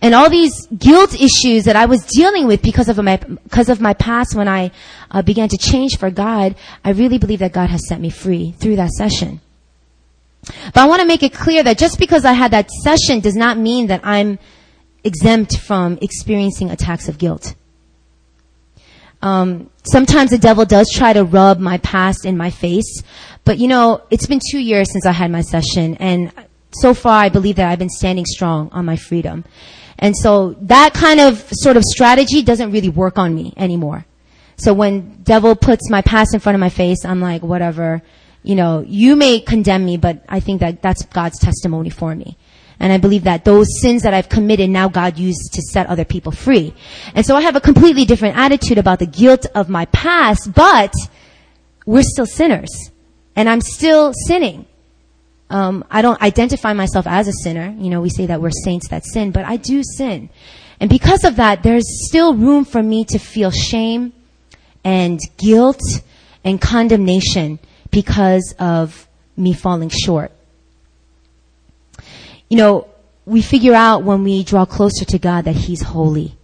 And 0.00 0.14
all 0.14 0.30
these 0.30 0.66
guilt 0.66 1.18
issues 1.18 1.64
that 1.64 1.76
I 1.76 1.86
was 1.86 2.04
dealing 2.04 2.46
with 2.46 2.62
because 2.62 2.88
of 2.88 3.02
my, 3.02 3.16
because 3.16 3.68
of 3.68 3.80
my 3.80 3.94
past 3.94 4.36
when 4.36 4.48
I 4.48 4.70
uh, 5.10 5.22
began 5.22 5.48
to 5.48 5.58
change 5.58 5.98
for 5.98 6.10
God, 6.10 6.54
I 6.84 6.90
really 6.90 7.18
believe 7.18 7.38
that 7.38 7.52
God 7.52 7.70
has 7.70 7.88
set 7.88 8.00
me 8.00 8.10
free 8.10 8.52
through 8.52 8.76
that 8.76 8.90
session. 8.90 9.40
But 10.46 10.76
I 10.76 10.86
want 10.86 11.00
to 11.00 11.06
make 11.06 11.22
it 11.22 11.32
clear 11.32 11.62
that 11.62 11.78
just 11.78 11.98
because 11.98 12.24
I 12.24 12.32
had 12.32 12.50
that 12.52 12.70
session 12.70 13.20
does 13.20 13.36
not 13.36 13.58
mean 13.58 13.88
that 13.88 14.00
I'm 14.04 14.38
exempt 15.02 15.58
from 15.58 15.98
experiencing 16.00 16.70
attacks 16.70 17.08
of 17.08 17.18
guilt. 17.18 17.54
Um, 19.22 19.70
sometimes 19.84 20.30
the 20.30 20.38
devil 20.38 20.64
does 20.64 20.90
try 20.92 21.12
to 21.12 21.24
rub 21.24 21.58
my 21.58 21.78
past 21.78 22.26
in 22.26 22.36
my 22.36 22.50
face, 22.50 23.02
but 23.44 23.58
you 23.58 23.68
know, 23.68 24.02
it's 24.10 24.26
been 24.26 24.40
two 24.50 24.58
years 24.58 24.92
since 24.92 25.06
I 25.06 25.12
had 25.12 25.30
my 25.30 25.40
session, 25.40 25.96
and 25.96 26.32
so 26.72 26.92
far 26.92 27.22
I 27.22 27.28
believe 27.28 27.56
that 27.56 27.70
I've 27.70 27.78
been 27.78 27.88
standing 27.88 28.26
strong 28.26 28.68
on 28.72 28.84
my 28.84 28.96
freedom. 28.96 29.44
And 29.98 30.16
so 30.16 30.56
that 30.62 30.92
kind 30.92 31.20
of 31.20 31.48
sort 31.52 31.76
of 31.76 31.84
strategy 31.84 32.42
doesn't 32.42 32.72
really 32.72 32.88
work 32.88 33.16
on 33.16 33.34
me 33.34 33.54
anymore. 33.56 34.04
So 34.56 34.74
when 34.74 35.22
devil 35.22 35.54
puts 35.54 35.90
my 35.90 36.02
past 36.02 36.34
in 36.34 36.40
front 36.40 36.54
of 36.54 36.60
my 36.60 36.68
face, 36.68 37.04
I'm 37.04 37.20
like, 37.20 37.42
whatever, 37.42 38.02
you 38.44 38.54
know, 38.54 38.84
you 38.86 39.16
may 39.16 39.40
condemn 39.40 39.84
me, 39.84 39.96
but 39.96 40.22
I 40.28 40.38
think 40.38 40.60
that 40.60 40.82
that's 40.82 41.02
God's 41.06 41.38
testimony 41.38 41.90
for 41.90 42.14
me. 42.14 42.36
And 42.78 42.92
I 42.92 42.98
believe 42.98 43.24
that 43.24 43.44
those 43.44 43.66
sins 43.80 44.02
that 44.02 44.12
I've 44.12 44.28
committed 44.28 44.68
now 44.68 44.88
God 44.88 45.18
used 45.18 45.54
to 45.54 45.62
set 45.62 45.86
other 45.86 46.04
people 46.04 46.30
free. 46.30 46.74
And 47.14 47.24
so 47.24 47.36
I 47.36 47.40
have 47.40 47.56
a 47.56 47.60
completely 47.60 48.04
different 48.04 48.36
attitude 48.36 48.76
about 48.76 48.98
the 48.98 49.06
guilt 49.06 49.46
of 49.54 49.70
my 49.70 49.86
past, 49.86 50.52
but 50.52 50.92
we're 51.86 52.02
still 52.02 52.26
sinners. 52.26 52.90
And 53.34 53.48
I'm 53.48 53.62
still 53.62 54.12
sinning. 54.26 54.66
Um, 55.48 55.84
I 55.90 56.02
don't 56.02 56.20
identify 56.20 56.74
myself 56.74 57.06
as 57.06 57.28
a 57.28 57.32
sinner. 57.32 57.74
You 57.78 57.88
know, 57.88 58.02
we 58.02 58.10
say 58.10 58.26
that 58.26 58.42
we're 58.42 58.50
saints 58.50 58.88
that 58.88 59.06
sin, 59.06 59.30
but 59.30 59.44
I 59.46 59.56
do 59.56 59.82
sin. 59.82 60.28
And 60.80 60.90
because 60.90 61.24
of 61.24 61.36
that, 61.36 61.62
there's 61.62 62.06
still 62.08 62.34
room 62.34 62.66
for 62.66 62.82
me 62.82 63.06
to 63.06 63.18
feel 63.18 63.50
shame 63.50 64.12
and 64.84 65.18
guilt 65.38 65.80
and 66.44 66.60
condemnation 66.60 67.58
because 67.94 68.54
of 68.58 69.08
me 69.36 69.52
falling 69.52 69.88
short. 69.88 70.32
You 72.50 72.58
know, 72.58 72.88
we 73.24 73.40
figure 73.40 73.74
out 73.74 74.02
when 74.02 74.24
we 74.24 74.42
draw 74.42 74.66
closer 74.66 75.04
to 75.04 75.18
God 75.18 75.44
that 75.46 75.54
He's 75.54 75.80
holy. 75.80 76.34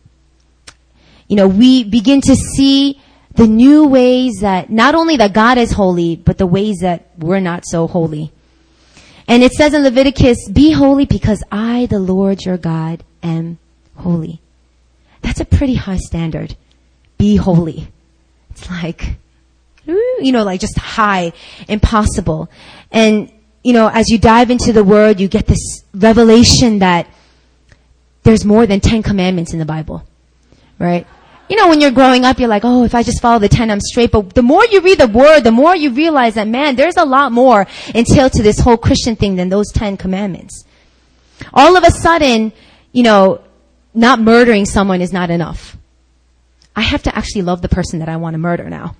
You 1.28 1.36
know, 1.36 1.48
we 1.48 1.84
begin 1.84 2.20
to 2.22 2.34
see 2.34 3.00
the 3.34 3.46
new 3.46 3.86
ways 3.86 4.38
that 4.40 4.70
not 4.70 4.94
only 4.94 5.16
that 5.18 5.32
God 5.32 5.58
is 5.58 5.72
holy, 5.72 6.16
but 6.16 6.38
the 6.38 6.46
ways 6.46 6.78
that 6.80 7.10
we're 7.18 7.40
not 7.40 7.64
so 7.66 7.86
holy. 7.86 8.32
And 9.28 9.42
it 9.42 9.52
says 9.52 9.74
in 9.74 9.82
Leviticus, 9.82 10.48
be 10.48 10.72
holy 10.72 11.04
because 11.04 11.44
I, 11.52 11.86
the 11.86 12.00
Lord 12.00 12.44
your 12.44 12.58
God, 12.58 13.04
am 13.22 13.58
holy. 13.96 14.40
That's 15.22 15.40
a 15.40 15.44
pretty 15.44 15.74
high 15.74 15.98
standard. 15.98 16.56
Be 17.18 17.36
holy. 17.36 17.88
It's 18.50 18.68
like, 18.68 19.16
you 19.86 20.32
know, 20.32 20.44
like 20.44 20.60
just 20.60 20.78
high, 20.78 21.32
impossible. 21.68 22.50
And 22.90 23.32
you 23.62 23.72
know, 23.72 23.88
as 23.88 24.08
you 24.08 24.18
dive 24.18 24.50
into 24.50 24.72
the 24.72 24.84
word, 24.84 25.20
you 25.20 25.28
get 25.28 25.46
this 25.46 25.84
revelation 25.94 26.78
that 26.78 27.06
there's 28.22 28.44
more 28.44 28.66
than 28.66 28.80
10 28.80 29.02
commandments 29.02 29.52
in 29.52 29.58
the 29.58 29.64
Bible. 29.64 30.04
Right? 30.78 31.06
You 31.48 31.56
know, 31.56 31.68
when 31.68 31.80
you're 31.80 31.90
growing 31.90 32.24
up, 32.24 32.38
you're 32.38 32.48
like, 32.48 32.64
oh, 32.64 32.84
if 32.84 32.94
I 32.94 33.02
just 33.02 33.20
follow 33.20 33.40
the 33.40 33.48
10, 33.48 33.70
I'm 33.70 33.80
straight. 33.80 34.12
But 34.12 34.34
the 34.34 34.42
more 34.42 34.64
you 34.66 34.80
read 34.80 34.98
the 34.98 35.08
word, 35.08 35.40
the 35.40 35.50
more 35.50 35.74
you 35.74 35.90
realize 35.90 36.34
that, 36.34 36.46
man, 36.46 36.76
there's 36.76 36.96
a 36.96 37.04
lot 37.04 37.32
more 37.32 37.66
entailed 37.92 38.32
to 38.34 38.42
this 38.42 38.60
whole 38.60 38.76
Christian 38.76 39.16
thing 39.16 39.34
than 39.34 39.48
those 39.48 39.72
10 39.72 39.96
commandments. 39.96 40.64
All 41.52 41.76
of 41.76 41.82
a 41.82 41.90
sudden, 41.90 42.52
you 42.92 43.02
know, 43.02 43.42
not 43.94 44.20
murdering 44.20 44.64
someone 44.64 45.00
is 45.00 45.12
not 45.12 45.28
enough. 45.28 45.76
I 46.76 46.82
have 46.82 47.02
to 47.02 47.16
actually 47.16 47.42
love 47.42 47.62
the 47.62 47.68
person 47.68 47.98
that 47.98 48.08
I 48.08 48.16
want 48.16 48.34
to 48.34 48.38
murder 48.38 48.70
now. 48.70 48.94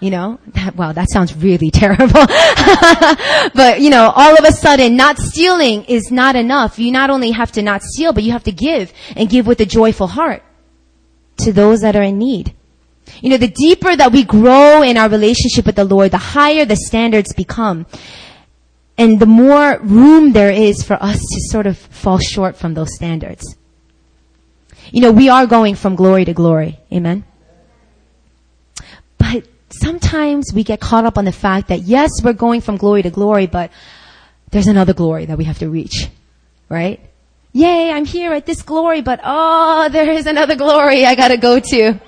You 0.00 0.10
know, 0.10 0.38
that, 0.48 0.76
wow, 0.76 0.92
that 0.92 1.10
sounds 1.10 1.34
really 1.34 1.70
terrible. 1.72 2.26
but, 3.54 3.80
you 3.80 3.90
know, 3.90 4.12
all 4.14 4.36
of 4.36 4.44
a 4.44 4.52
sudden, 4.52 4.96
not 4.96 5.18
stealing 5.18 5.84
is 5.84 6.10
not 6.10 6.36
enough. 6.36 6.78
You 6.78 6.92
not 6.92 7.10
only 7.10 7.30
have 7.30 7.52
to 7.52 7.62
not 7.62 7.82
steal, 7.82 8.12
but 8.12 8.22
you 8.22 8.32
have 8.32 8.44
to 8.44 8.52
give 8.52 8.92
and 9.16 9.28
give 9.28 9.46
with 9.46 9.60
a 9.60 9.66
joyful 9.66 10.08
heart 10.08 10.42
to 11.38 11.52
those 11.52 11.80
that 11.80 11.96
are 11.96 12.02
in 12.02 12.18
need. 12.18 12.54
You 13.20 13.30
know, 13.30 13.36
the 13.36 13.48
deeper 13.48 13.94
that 13.94 14.12
we 14.12 14.24
grow 14.24 14.82
in 14.82 14.96
our 14.96 15.08
relationship 15.08 15.66
with 15.66 15.76
the 15.76 15.84
Lord, 15.84 16.10
the 16.10 16.18
higher 16.18 16.64
the 16.64 16.76
standards 16.76 17.32
become. 17.32 17.86
And 18.96 19.18
the 19.18 19.26
more 19.26 19.78
room 19.82 20.32
there 20.32 20.50
is 20.50 20.82
for 20.82 20.94
us 21.02 21.18
to 21.18 21.40
sort 21.50 21.66
of 21.66 21.78
fall 21.78 22.18
short 22.18 22.56
from 22.56 22.74
those 22.74 22.94
standards. 22.94 23.56
You 24.90 25.00
know, 25.00 25.12
we 25.12 25.28
are 25.28 25.46
going 25.46 25.74
from 25.74 25.96
glory 25.96 26.24
to 26.24 26.32
glory. 26.32 26.78
Amen. 26.92 27.24
Sometimes 29.70 30.52
we 30.54 30.62
get 30.64 30.80
caught 30.80 31.04
up 31.04 31.18
on 31.18 31.24
the 31.24 31.32
fact 31.32 31.68
that 31.68 31.82
yes, 31.82 32.10
we're 32.22 32.32
going 32.32 32.60
from 32.60 32.76
glory 32.76 33.02
to 33.02 33.10
glory, 33.10 33.46
but 33.46 33.70
there's 34.50 34.66
another 34.66 34.94
glory 34.94 35.26
that 35.26 35.36
we 35.36 35.44
have 35.44 35.58
to 35.58 35.68
reach, 35.68 36.08
right? 36.68 37.00
Yay, 37.52 37.90
I'm 37.90 38.04
here 38.04 38.32
at 38.32 38.46
this 38.46 38.62
glory, 38.62 39.00
but 39.00 39.20
oh, 39.24 39.88
there 39.90 40.10
is 40.10 40.26
another 40.26 40.56
glory 40.56 41.04
I 41.04 41.14
gotta 41.14 41.36
go 41.36 41.60
to. 41.60 42.00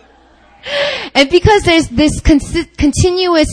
And 1.14 1.30
because 1.30 1.62
there's 1.62 1.88
this 1.88 2.20
con- 2.20 2.40
continuous 2.76 3.48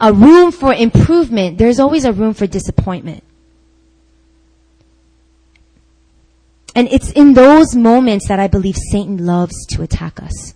uh, 0.00 0.12
room 0.14 0.50
for 0.50 0.74
improvement, 0.74 1.58
there's 1.58 1.78
always 1.78 2.04
a 2.04 2.12
room 2.12 2.34
for 2.34 2.46
disappointment. 2.46 3.22
And 6.74 6.88
it's 6.88 7.10
in 7.12 7.34
those 7.34 7.74
moments 7.74 8.28
that 8.28 8.38
I 8.38 8.48
believe 8.48 8.76
Satan 8.90 9.24
loves 9.24 9.54
to 9.70 9.82
attack 9.82 10.20
us. 10.22 10.55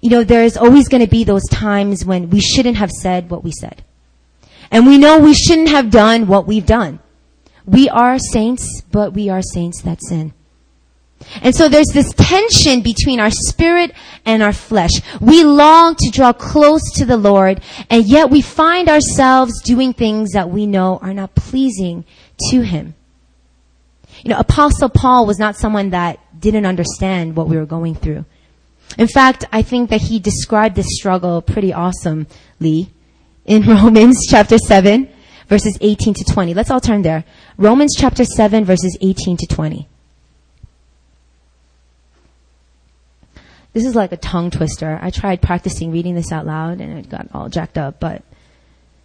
You 0.00 0.10
know, 0.10 0.24
there's 0.24 0.56
always 0.56 0.88
going 0.88 1.02
to 1.02 1.10
be 1.10 1.24
those 1.24 1.46
times 1.48 2.04
when 2.04 2.30
we 2.30 2.40
shouldn't 2.40 2.76
have 2.76 2.90
said 2.90 3.30
what 3.30 3.44
we 3.44 3.52
said. 3.52 3.82
And 4.70 4.86
we 4.86 4.98
know 4.98 5.18
we 5.18 5.34
shouldn't 5.34 5.68
have 5.68 5.90
done 5.90 6.26
what 6.26 6.46
we've 6.46 6.66
done. 6.66 7.00
We 7.66 7.88
are 7.88 8.18
saints, 8.18 8.82
but 8.90 9.12
we 9.12 9.28
are 9.28 9.42
saints 9.42 9.82
that 9.82 10.02
sin. 10.02 10.32
And 11.40 11.54
so 11.54 11.68
there's 11.68 11.88
this 11.92 12.12
tension 12.14 12.80
between 12.80 13.20
our 13.20 13.30
spirit 13.30 13.92
and 14.24 14.42
our 14.42 14.52
flesh. 14.52 14.90
We 15.20 15.44
long 15.44 15.94
to 15.96 16.10
draw 16.10 16.32
close 16.32 16.82
to 16.96 17.04
the 17.04 17.16
Lord, 17.16 17.60
and 17.90 18.04
yet 18.04 18.30
we 18.30 18.40
find 18.40 18.88
ourselves 18.88 19.62
doing 19.62 19.92
things 19.92 20.32
that 20.32 20.50
we 20.50 20.66
know 20.66 20.98
are 21.02 21.14
not 21.14 21.34
pleasing 21.34 22.04
to 22.50 22.62
Him. 22.62 22.94
You 24.24 24.30
know, 24.30 24.38
Apostle 24.38 24.88
Paul 24.88 25.26
was 25.26 25.38
not 25.38 25.56
someone 25.56 25.90
that 25.90 26.18
didn't 26.38 26.66
understand 26.66 27.36
what 27.36 27.48
we 27.48 27.56
were 27.56 27.66
going 27.66 27.94
through. 27.94 28.24
In 28.98 29.08
fact, 29.08 29.44
I 29.52 29.62
think 29.62 29.90
that 29.90 30.02
he 30.02 30.18
described 30.18 30.76
this 30.76 30.86
struggle 30.90 31.42
pretty 31.42 31.72
awesomely 31.72 32.90
in 33.44 33.62
Romans 33.66 34.26
chapter 34.28 34.58
7, 34.58 35.08
verses 35.48 35.78
18 35.80 36.14
to 36.14 36.24
20. 36.24 36.54
Let's 36.54 36.70
all 36.70 36.80
turn 36.80 37.02
there. 37.02 37.24
Romans 37.56 37.94
chapter 37.96 38.24
7, 38.24 38.64
verses 38.64 38.96
18 39.00 39.36
to 39.38 39.46
20. 39.46 39.88
This 43.72 43.86
is 43.86 43.94
like 43.94 44.12
a 44.12 44.18
tongue 44.18 44.50
twister. 44.50 44.98
I 45.00 45.10
tried 45.10 45.40
practicing 45.40 45.92
reading 45.92 46.14
this 46.14 46.30
out 46.30 46.44
loud 46.44 46.80
and 46.80 46.98
it 46.98 47.08
got 47.08 47.28
all 47.32 47.48
jacked 47.48 47.78
up, 47.78 48.00
but 48.00 48.22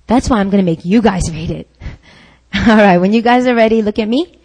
that's 0.07 0.29
why 0.29 0.39
I'm 0.39 0.49
going 0.49 0.63
to 0.63 0.69
make 0.69 0.83
you 0.83 1.01
guys 1.01 1.31
read 1.31 1.51
it. 1.51 1.69
all 2.53 2.75
right, 2.75 2.97
when 2.97 3.13
you 3.13 3.21
guys 3.21 3.47
are 3.47 3.55
ready, 3.55 3.81
look 3.81 3.97
at 3.97 4.07
me. 4.07 4.37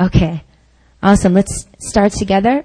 Okay. 0.00 0.42
Awesome. 1.02 1.34
Let's 1.34 1.66
start 1.78 2.12
together. 2.12 2.64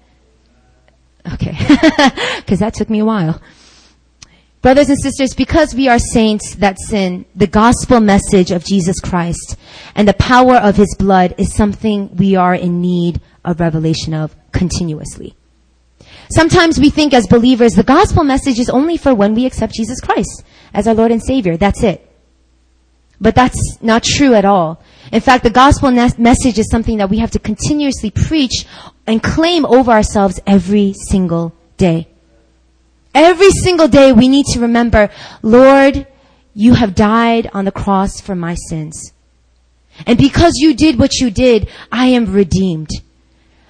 Okay. 1.33 1.55
Because 2.37 2.59
that 2.59 2.73
took 2.73 2.89
me 2.89 2.99
a 2.99 3.05
while. 3.05 3.41
Brothers 4.61 4.89
and 4.89 4.99
sisters, 5.01 5.33
because 5.33 5.73
we 5.73 5.87
are 5.87 5.97
saints 5.97 6.55
that 6.55 6.77
sin, 6.79 7.25
the 7.35 7.47
gospel 7.47 7.99
message 7.99 8.51
of 8.51 8.63
Jesus 8.63 8.99
Christ 8.99 9.55
and 9.95 10.07
the 10.07 10.13
power 10.13 10.55
of 10.55 10.75
his 10.75 10.95
blood 10.99 11.33
is 11.39 11.55
something 11.55 12.15
we 12.15 12.35
are 12.35 12.53
in 12.53 12.79
need 12.79 13.21
of 13.43 13.59
revelation 13.59 14.13
of 14.13 14.35
continuously. 14.51 15.35
Sometimes 16.29 16.79
we 16.79 16.91
think 16.91 17.13
as 17.13 17.25
believers 17.25 17.73
the 17.73 17.83
gospel 17.83 18.23
message 18.23 18.59
is 18.59 18.69
only 18.69 18.97
for 18.97 19.15
when 19.15 19.33
we 19.33 19.47
accept 19.47 19.73
Jesus 19.73 19.99
Christ 19.99 20.43
as 20.73 20.87
our 20.87 20.93
Lord 20.93 21.11
and 21.11 21.23
Savior. 21.23 21.57
That's 21.57 21.81
it. 21.81 22.07
But 23.19 23.33
that's 23.33 23.81
not 23.81 24.03
true 24.03 24.35
at 24.35 24.45
all. 24.45 24.83
In 25.11 25.19
fact, 25.19 25.43
the 25.43 25.49
gospel 25.49 25.91
message 25.91 26.57
is 26.57 26.69
something 26.69 26.97
that 26.97 27.09
we 27.09 27.19
have 27.19 27.31
to 27.31 27.39
continuously 27.39 28.11
preach 28.11 28.65
and 29.05 29.21
claim 29.21 29.65
over 29.65 29.91
ourselves 29.91 30.39
every 30.47 30.93
single 30.93 31.53
day. 31.77 32.07
Every 33.13 33.51
single 33.51 33.89
day 33.89 34.13
we 34.13 34.29
need 34.29 34.45
to 34.53 34.61
remember, 34.61 35.09
Lord, 35.41 36.07
you 36.53 36.75
have 36.75 36.95
died 36.95 37.49
on 37.53 37.65
the 37.65 37.71
cross 37.71 38.21
for 38.21 38.35
my 38.35 38.55
sins. 38.55 39.11
And 40.05 40.17
because 40.17 40.53
you 40.55 40.73
did 40.73 40.97
what 40.97 41.15
you 41.19 41.29
did, 41.29 41.69
I 41.91 42.07
am 42.07 42.31
redeemed. 42.31 42.89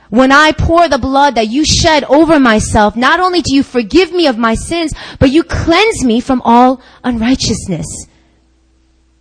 When 0.09 0.31
I 0.31 0.51
pour 0.51 0.87
the 0.87 0.99
blood 0.99 1.35
that 1.35 1.47
you 1.47 1.65
shed 1.65 2.03
over 2.03 2.39
myself, 2.39 2.95
not 2.95 3.19
only 3.19 3.41
do 3.41 3.55
you 3.55 3.63
forgive 3.63 4.11
me 4.11 4.27
of 4.27 4.37
my 4.37 4.55
sins, 4.55 4.93
but 5.19 5.31
you 5.31 5.41
cleanse 5.41 6.03
me 6.03 6.19
from 6.19 6.41
all 6.43 6.81
unrighteousness. 7.03 7.87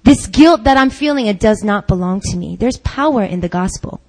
This 0.02 0.26
guilt 0.26 0.64
that 0.64 0.76
I'm 0.76 0.90
feeling, 0.90 1.26
it 1.26 1.40
does 1.40 1.62
not 1.62 1.87
belong 1.87 2.21
to 2.30 2.37
me. 2.37 2.57
There's 2.57 2.78
power 2.78 3.23
in 3.23 3.40
the 3.40 3.49
gospel. 3.49 4.00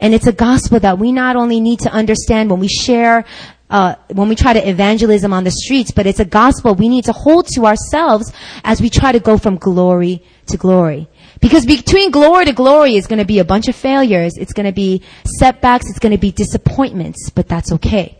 And 0.00 0.14
it's 0.14 0.26
a 0.26 0.32
gospel 0.32 0.80
that 0.80 0.98
we 0.98 1.12
not 1.12 1.36
only 1.36 1.60
need 1.60 1.80
to 1.80 1.92
understand 1.92 2.50
when 2.50 2.60
we 2.60 2.68
share 2.68 3.24
uh, 3.70 3.96
when 4.12 4.28
we 4.28 4.36
try 4.36 4.52
to 4.52 4.68
evangelism 4.68 5.32
on 5.32 5.42
the 5.42 5.50
streets, 5.50 5.90
but 5.90 6.06
it's 6.06 6.20
a 6.20 6.24
gospel 6.24 6.74
we 6.74 6.88
need 6.88 7.04
to 7.04 7.12
hold 7.12 7.46
to 7.48 7.66
ourselves 7.66 8.32
as 8.62 8.80
we 8.80 8.88
try 8.90 9.10
to 9.10 9.18
go 9.18 9.38
from 9.38 9.56
glory 9.56 10.22
to 10.46 10.56
glory. 10.56 11.08
Because 11.40 11.66
between 11.66 12.10
glory 12.10 12.44
to 12.44 12.52
glory 12.52 12.96
is 12.96 13.06
going 13.06 13.18
to 13.18 13.24
be 13.24 13.38
a 13.38 13.44
bunch 13.44 13.66
of 13.68 13.74
failures. 13.74 14.36
It's 14.36 14.52
going 14.52 14.66
to 14.66 14.72
be 14.72 15.02
setbacks. 15.24 15.88
It's 15.88 15.98
going 15.98 16.12
to 16.12 16.18
be 16.18 16.30
disappointments, 16.30 17.30
but 17.30 17.48
that's 17.48 17.72
okay. 17.72 18.16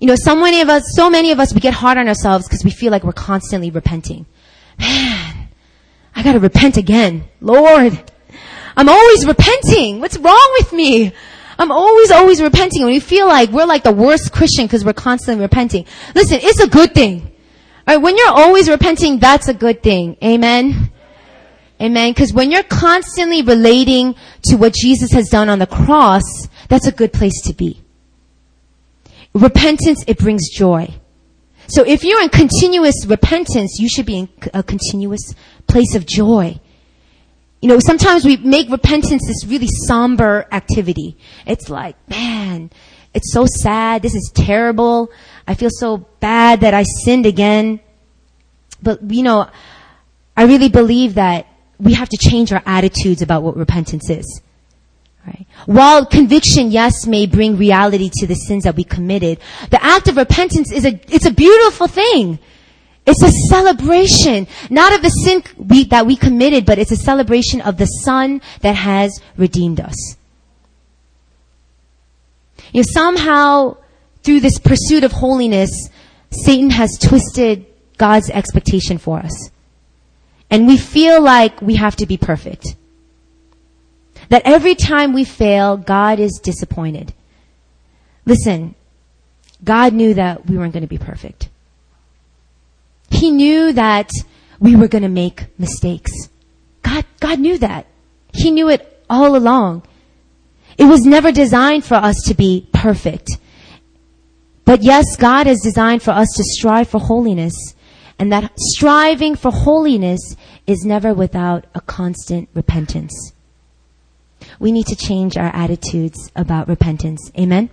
You 0.00 0.08
know, 0.08 0.16
so 0.16 0.34
many 0.34 0.60
of 0.60 0.68
us, 0.68 0.82
so 0.96 1.08
many 1.08 1.30
of 1.30 1.38
us, 1.38 1.54
we 1.54 1.60
get 1.60 1.74
hard 1.74 1.96
on 1.96 2.08
ourselves 2.08 2.48
because 2.48 2.64
we 2.64 2.72
feel 2.72 2.90
like 2.90 3.04
we're 3.04 3.12
constantly 3.12 3.70
repenting. 3.70 4.26
Man, 4.82 5.48
I 6.14 6.22
gotta 6.22 6.40
repent 6.40 6.76
again. 6.76 7.24
Lord, 7.40 8.12
I'm 8.76 8.88
always 8.88 9.26
repenting. 9.26 10.00
What's 10.00 10.18
wrong 10.18 10.56
with 10.58 10.72
me? 10.72 11.12
I'm 11.58 11.70
always, 11.70 12.10
always 12.10 12.42
repenting. 12.42 12.82
When 12.82 12.92
we 12.92 13.00
feel 13.00 13.28
like 13.28 13.50
we're 13.50 13.64
like 13.64 13.84
the 13.84 13.92
worst 13.92 14.32
Christian 14.32 14.66
because 14.66 14.84
we're 14.84 14.92
constantly 14.92 15.42
repenting. 15.42 15.86
Listen, 16.14 16.40
it's 16.42 16.60
a 16.60 16.68
good 16.68 16.94
thing. 16.94 17.30
Alright, 17.88 18.02
when 18.02 18.16
you're 18.16 18.32
always 18.32 18.68
repenting, 18.68 19.18
that's 19.18 19.48
a 19.48 19.54
good 19.54 19.82
thing. 19.82 20.16
Amen? 20.22 20.90
Amen. 21.80 22.10
Because 22.10 22.32
when 22.32 22.50
you're 22.50 22.62
constantly 22.64 23.42
relating 23.42 24.16
to 24.44 24.56
what 24.56 24.74
Jesus 24.74 25.12
has 25.12 25.28
done 25.28 25.48
on 25.48 25.60
the 25.60 25.66
cross, 25.66 26.48
that's 26.68 26.86
a 26.86 26.92
good 26.92 27.12
place 27.12 27.40
to 27.42 27.52
be. 27.52 27.80
Repentance, 29.32 30.04
it 30.06 30.18
brings 30.18 30.48
joy. 30.50 30.94
So 31.72 31.82
if 31.84 32.04
you're 32.04 32.20
in 32.20 32.28
continuous 32.28 33.06
repentance, 33.06 33.78
you 33.78 33.88
should 33.88 34.04
be 34.04 34.18
in 34.18 34.28
a 34.52 34.62
continuous 34.62 35.34
place 35.66 35.94
of 35.94 36.04
joy. 36.04 36.60
You 37.62 37.68
know, 37.70 37.78
sometimes 37.78 38.26
we 38.26 38.36
make 38.36 38.68
repentance 38.68 39.26
this 39.26 39.46
really 39.46 39.68
somber 39.86 40.46
activity. 40.52 41.16
It's 41.46 41.70
like, 41.70 41.96
man, 42.10 42.70
it's 43.14 43.32
so 43.32 43.46
sad. 43.46 44.02
This 44.02 44.14
is 44.14 44.30
terrible. 44.34 45.10
I 45.48 45.54
feel 45.54 45.70
so 45.72 45.96
bad 46.20 46.60
that 46.60 46.74
I 46.74 46.82
sinned 46.82 47.24
again. 47.24 47.80
But, 48.82 49.10
you 49.10 49.22
know, 49.22 49.48
I 50.36 50.42
really 50.44 50.68
believe 50.68 51.14
that 51.14 51.46
we 51.78 51.94
have 51.94 52.10
to 52.10 52.18
change 52.18 52.52
our 52.52 52.62
attitudes 52.66 53.22
about 53.22 53.42
what 53.44 53.56
repentance 53.56 54.10
is. 54.10 54.42
Right? 55.26 55.46
While 55.66 56.04
conviction, 56.06 56.70
yes, 56.70 57.06
may 57.06 57.26
bring 57.26 57.56
reality 57.56 58.10
to 58.14 58.26
the 58.26 58.34
sins 58.34 58.64
that 58.64 58.76
we 58.76 58.84
committed, 58.84 59.38
the 59.70 59.82
act 59.82 60.08
of 60.08 60.16
repentance 60.16 60.72
is 60.72 60.84
a, 60.84 61.00
it's 61.14 61.26
a 61.26 61.32
beautiful 61.32 61.86
thing. 61.86 62.38
It's 63.04 63.22
a 63.22 63.30
celebration, 63.48 64.46
not 64.70 64.94
of 64.94 65.02
the 65.02 65.08
sin 65.08 65.42
we, 65.56 65.84
that 65.84 66.06
we 66.06 66.16
committed, 66.16 66.64
but 66.64 66.78
it's 66.78 66.92
a 66.92 66.96
celebration 66.96 67.60
of 67.60 67.76
the 67.76 67.86
Son 67.86 68.40
that 68.60 68.76
has 68.76 69.20
redeemed 69.36 69.80
us. 69.80 70.16
You 72.72 72.80
know, 72.80 72.86
somehow, 72.88 73.76
through 74.22 74.40
this 74.40 74.58
pursuit 74.58 75.02
of 75.02 75.12
holiness, 75.12 75.88
Satan 76.30 76.70
has 76.70 76.96
twisted 76.96 77.66
God's 77.98 78.30
expectation 78.30 78.98
for 78.98 79.18
us. 79.18 79.50
And 80.48 80.66
we 80.66 80.76
feel 80.76 81.20
like 81.20 81.60
we 81.60 81.76
have 81.76 81.96
to 81.96 82.06
be 82.06 82.16
perfect. 82.16 82.76
That 84.32 84.46
every 84.46 84.74
time 84.74 85.12
we 85.12 85.24
fail, 85.24 85.76
God 85.76 86.18
is 86.18 86.40
disappointed. 86.42 87.12
Listen, 88.24 88.74
God 89.62 89.92
knew 89.92 90.14
that 90.14 90.46
we 90.46 90.56
weren't 90.56 90.72
going 90.72 90.84
to 90.84 90.88
be 90.88 90.96
perfect. 90.96 91.50
He 93.10 93.30
knew 93.30 93.74
that 93.74 94.10
we 94.58 94.74
were 94.74 94.88
going 94.88 95.02
to 95.02 95.10
make 95.10 95.48
mistakes. 95.58 96.30
God, 96.80 97.04
God 97.20 97.40
knew 97.40 97.58
that. 97.58 97.84
He 98.32 98.50
knew 98.50 98.70
it 98.70 99.04
all 99.10 99.36
along. 99.36 99.82
It 100.78 100.86
was 100.86 101.04
never 101.04 101.30
designed 101.30 101.84
for 101.84 101.96
us 101.96 102.16
to 102.28 102.34
be 102.34 102.66
perfect. 102.72 103.36
But 104.64 104.82
yes, 104.82 105.14
God 105.16 105.46
has 105.46 105.60
designed 105.60 106.02
for 106.02 106.12
us 106.12 106.28
to 106.38 106.42
strive 106.42 106.88
for 106.88 107.00
holiness. 107.00 107.74
And 108.18 108.32
that 108.32 108.50
striving 108.56 109.36
for 109.36 109.50
holiness 109.50 110.36
is 110.66 110.86
never 110.86 111.12
without 111.12 111.66
a 111.74 111.82
constant 111.82 112.48
repentance. 112.54 113.34
We 114.62 114.70
need 114.70 114.86
to 114.86 114.94
change 114.94 115.36
our 115.36 115.52
attitudes 115.52 116.30
about 116.36 116.68
repentance. 116.68 117.32
Amen? 117.36 117.68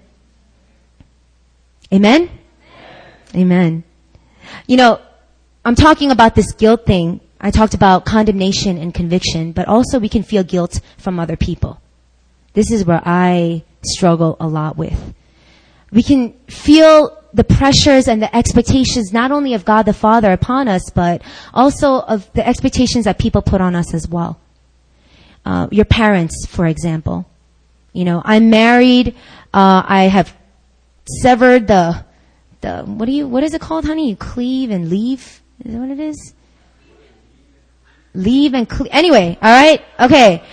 Amen? 1.94 2.32
Amen. 3.36 3.84
You 4.66 4.78
know, 4.78 5.00
I'm 5.64 5.76
talking 5.76 6.10
about 6.10 6.34
this 6.34 6.52
guilt 6.52 6.88
thing. 6.88 7.22
I 7.40 7.52
talked 7.52 7.76
about 7.76 8.06
condemnation 8.06 8.80
and 8.80 8.92
conviction, 8.92 9.52
but 9.52 9.68
also 9.68 10.00
we 10.00 10.10
can 10.10 10.24
feel 10.24 10.42
guilt 10.42 10.82
from 10.98 11.20
other 11.20 11.38
people. 11.38 11.80
This 12.54 12.72
is 12.72 12.84
where 12.86 13.04
I 13.06 13.64
struggle 13.86 14.36
a 14.40 14.48
lot 14.48 14.76
with. 14.76 15.14
We 15.92 16.02
can 16.02 16.34
feel 16.48 17.16
the 17.36 17.44
pressures 17.44 18.08
and 18.08 18.20
the 18.20 18.36
expectations 18.36 19.14
not 19.14 19.32
only 19.32 19.54
of 19.54 19.64
God 19.64 19.84
the 19.84 19.94
Father 19.94 20.32
upon 20.32 20.68
us, 20.68 20.90
but 20.90 21.22
also 21.54 22.00
of 22.00 22.34
the 22.34 22.48
expectations 22.48 23.06
that 23.06 23.20
people 23.20 23.44
put 23.44 23.62
on 23.62 23.76
us 23.76 23.94
as 23.94 24.08
well. 24.08 24.40
Uh, 25.50 25.68
your 25.72 25.86
parents, 25.86 26.46
for 26.46 26.68
example. 26.68 27.26
You 27.92 28.06
know, 28.06 28.22
I'm 28.24 28.52
married. 28.52 29.16
Uh, 29.52 29.82
I 29.84 30.04
have 30.04 30.32
severed 31.24 31.66
the 31.66 32.06
the 32.62 32.84
what 32.84 33.08
do 33.08 33.12
you 33.12 33.28
what 33.28 33.42
is 33.42 33.56
it 33.56 33.60
called, 33.60 33.86
honey? 33.86 34.10
You 34.10 34.16
cleave 34.16 34.70
and 34.70 34.92
leave. 34.92 35.42
Is 35.66 35.74
that 35.74 35.80
what 35.80 35.90
it 35.90 36.00
is? 36.00 36.36
Leave 38.14 38.54
and 38.54 38.70
cleave. 38.70 38.92
Anyway, 38.92 39.40
all 39.42 39.52
right, 39.52 39.84
okay. 40.00 40.44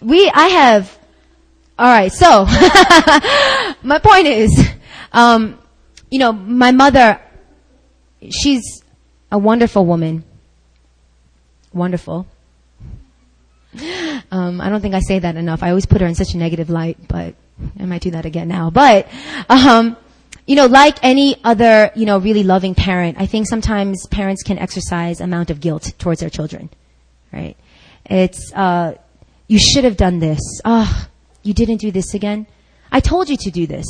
We, 0.00 0.30
I 0.30 0.48
have. 0.48 0.98
All 1.78 1.86
right, 1.86 2.10
so 2.10 2.46
my 3.82 3.98
point 3.98 4.26
is, 4.26 4.70
um, 5.12 5.58
you 6.10 6.18
know, 6.18 6.32
my 6.32 6.72
mother, 6.72 7.20
she's 8.30 8.82
a 9.30 9.36
wonderful 9.36 9.84
woman. 9.84 10.24
Wonderful. 11.74 12.26
Um, 14.30 14.60
I 14.60 14.68
don't 14.68 14.80
think 14.80 14.94
I 14.94 15.00
say 15.00 15.18
that 15.18 15.36
enough. 15.36 15.62
I 15.62 15.70
always 15.70 15.86
put 15.86 16.00
her 16.00 16.06
in 16.06 16.14
such 16.14 16.34
a 16.34 16.38
negative 16.38 16.70
light, 16.70 16.98
but 17.08 17.34
I 17.80 17.84
might 17.86 18.02
do 18.02 18.10
that 18.12 18.26
again 18.26 18.48
now. 18.48 18.70
But, 18.70 19.08
um, 19.48 19.96
you 20.46 20.56
know, 20.56 20.66
like 20.66 20.98
any 21.02 21.36
other, 21.44 21.90
you 21.94 22.06
know, 22.06 22.18
really 22.18 22.42
loving 22.42 22.74
parent, 22.74 23.16
I 23.18 23.26
think 23.26 23.48
sometimes 23.48 24.06
parents 24.06 24.42
can 24.42 24.58
exercise 24.58 25.20
amount 25.20 25.50
of 25.50 25.60
guilt 25.60 25.92
towards 25.98 26.20
their 26.20 26.30
children, 26.30 26.70
right? 27.32 27.56
It's, 28.04 28.52
uh, 28.54 28.94
you 29.46 29.58
should 29.58 29.84
have 29.84 29.96
done 29.96 30.18
this. 30.18 30.40
Ah, 30.64 31.06
oh, 31.06 31.10
you 31.42 31.54
didn't 31.54 31.78
do 31.78 31.90
this 31.90 32.14
again. 32.14 32.46
I 32.92 33.00
told 33.00 33.28
you 33.28 33.36
to 33.38 33.50
do 33.50 33.66
this. 33.66 33.86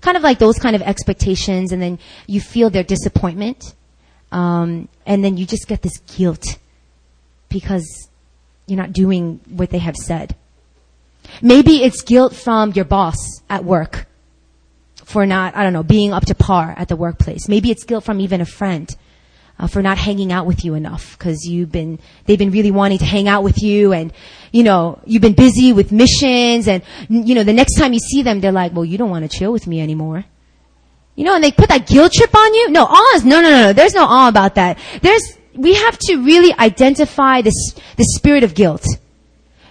Kind 0.00 0.16
of 0.16 0.22
like 0.22 0.38
those 0.38 0.58
kind 0.58 0.76
of 0.76 0.82
expectations, 0.82 1.72
and 1.72 1.82
then 1.82 1.98
you 2.26 2.40
feel 2.40 2.70
their 2.70 2.84
disappointment, 2.84 3.74
um, 4.30 4.88
and 5.06 5.24
then 5.24 5.36
you 5.36 5.44
just 5.44 5.66
get 5.66 5.82
this 5.82 5.98
guilt 5.98 6.58
because 7.48 8.07
you're 8.68 8.78
not 8.78 8.92
doing 8.92 9.40
what 9.48 9.70
they 9.70 9.78
have 9.78 9.96
said. 9.96 10.36
Maybe 11.42 11.82
it's 11.82 12.02
guilt 12.02 12.34
from 12.34 12.72
your 12.72 12.84
boss 12.84 13.16
at 13.50 13.64
work 13.64 14.06
for 15.04 15.26
not, 15.26 15.56
I 15.56 15.62
don't 15.62 15.72
know, 15.72 15.82
being 15.82 16.12
up 16.12 16.26
to 16.26 16.34
par 16.34 16.74
at 16.76 16.88
the 16.88 16.96
workplace. 16.96 17.48
Maybe 17.48 17.70
it's 17.70 17.84
guilt 17.84 18.04
from 18.04 18.20
even 18.20 18.40
a 18.40 18.46
friend. 18.46 18.94
Uh, 19.60 19.66
for 19.66 19.82
not 19.82 19.98
hanging 19.98 20.30
out 20.30 20.46
with 20.46 20.64
you 20.64 20.74
enough 20.74 21.18
because 21.18 21.44
you've 21.44 21.72
been 21.72 21.98
they've 22.26 22.38
been 22.38 22.52
really 22.52 22.70
wanting 22.70 22.96
to 22.96 23.04
hang 23.04 23.26
out 23.26 23.42
with 23.42 23.60
you 23.60 23.92
and 23.92 24.12
you 24.52 24.62
know 24.62 25.00
you've 25.04 25.20
been 25.20 25.34
busy 25.34 25.72
with 25.72 25.90
missions 25.90 26.68
and 26.68 26.80
you 27.08 27.34
know 27.34 27.42
the 27.42 27.52
next 27.52 27.74
time 27.74 27.92
you 27.92 27.98
see 27.98 28.22
them 28.22 28.38
they're 28.38 28.52
like 28.52 28.72
well 28.72 28.84
you 28.84 28.96
don't 28.96 29.10
want 29.10 29.28
to 29.28 29.36
chill 29.36 29.50
with 29.50 29.66
me 29.66 29.80
anymore 29.80 30.24
You 31.18 31.24
know, 31.24 31.34
and 31.34 31.42
they 31.42 31.50
put 31.50 31.68
that 31.70 31.88
guilt 31.88 32.12
trip 32.12 32.32
on 32.32 32.54
you. 32.54 32.70
No, 32.70 32.84
awe 32.84 33.16
is, 33.16 33.24
no, 33.24 33.40
no, 33.40 33.50
no, 33.50 33.62
no. 33.62 33.72
There's 33.72 33.92
no 33.92 34.04
awe 34.04 34.28
about 34.28 34.54
that. 34.54 34.78
There's, 35.02 35.36
we 35.58 35.74
have 35.74 35.98
to 35.98 36.16
really 36.16 36.54
identify 36.58 37.42
this, 37.42 37.74
the 37.96 38.04
spirit 38.04 38.44
of 38.44 38.54
guilt. 38.54 38.86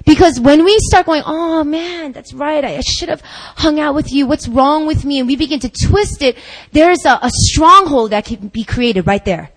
Because 0.06 0.40
when 0.40 0.64
we 0.64 0.78
start 0.80 1.06
going, 1.06 1.24
oh 1.26 1.64
man, 1.64 2.12
that's 2.12 2.34
right, 2.34 2.64
I 2.64 2.80
should 2.82 3.10
have 3.10 3.22
hung 3.22 3.80
out 3.80 3.96
with 3.96 4.12
you, 4.12 4.26
what's 4.26 4.48
wrong 4.48 4.86
with 4.86 5.04
me? 5.04 5.20
And 5.20 5.28
we 5.28 5.36
begin 5.36 5.60
to 5.62 5.70
twist 5.70 6.22
it, 6.22 6.38
there's 6.72 7.06
a, 7.06 7.20
a 7.22 7.30
stronghold 7.32 8.12
that 8.12 8.26
can 8.26 8.50
be 8.50 8.64
created 8.64 9.08
right 9.08 9.24
there. 9.24 9.50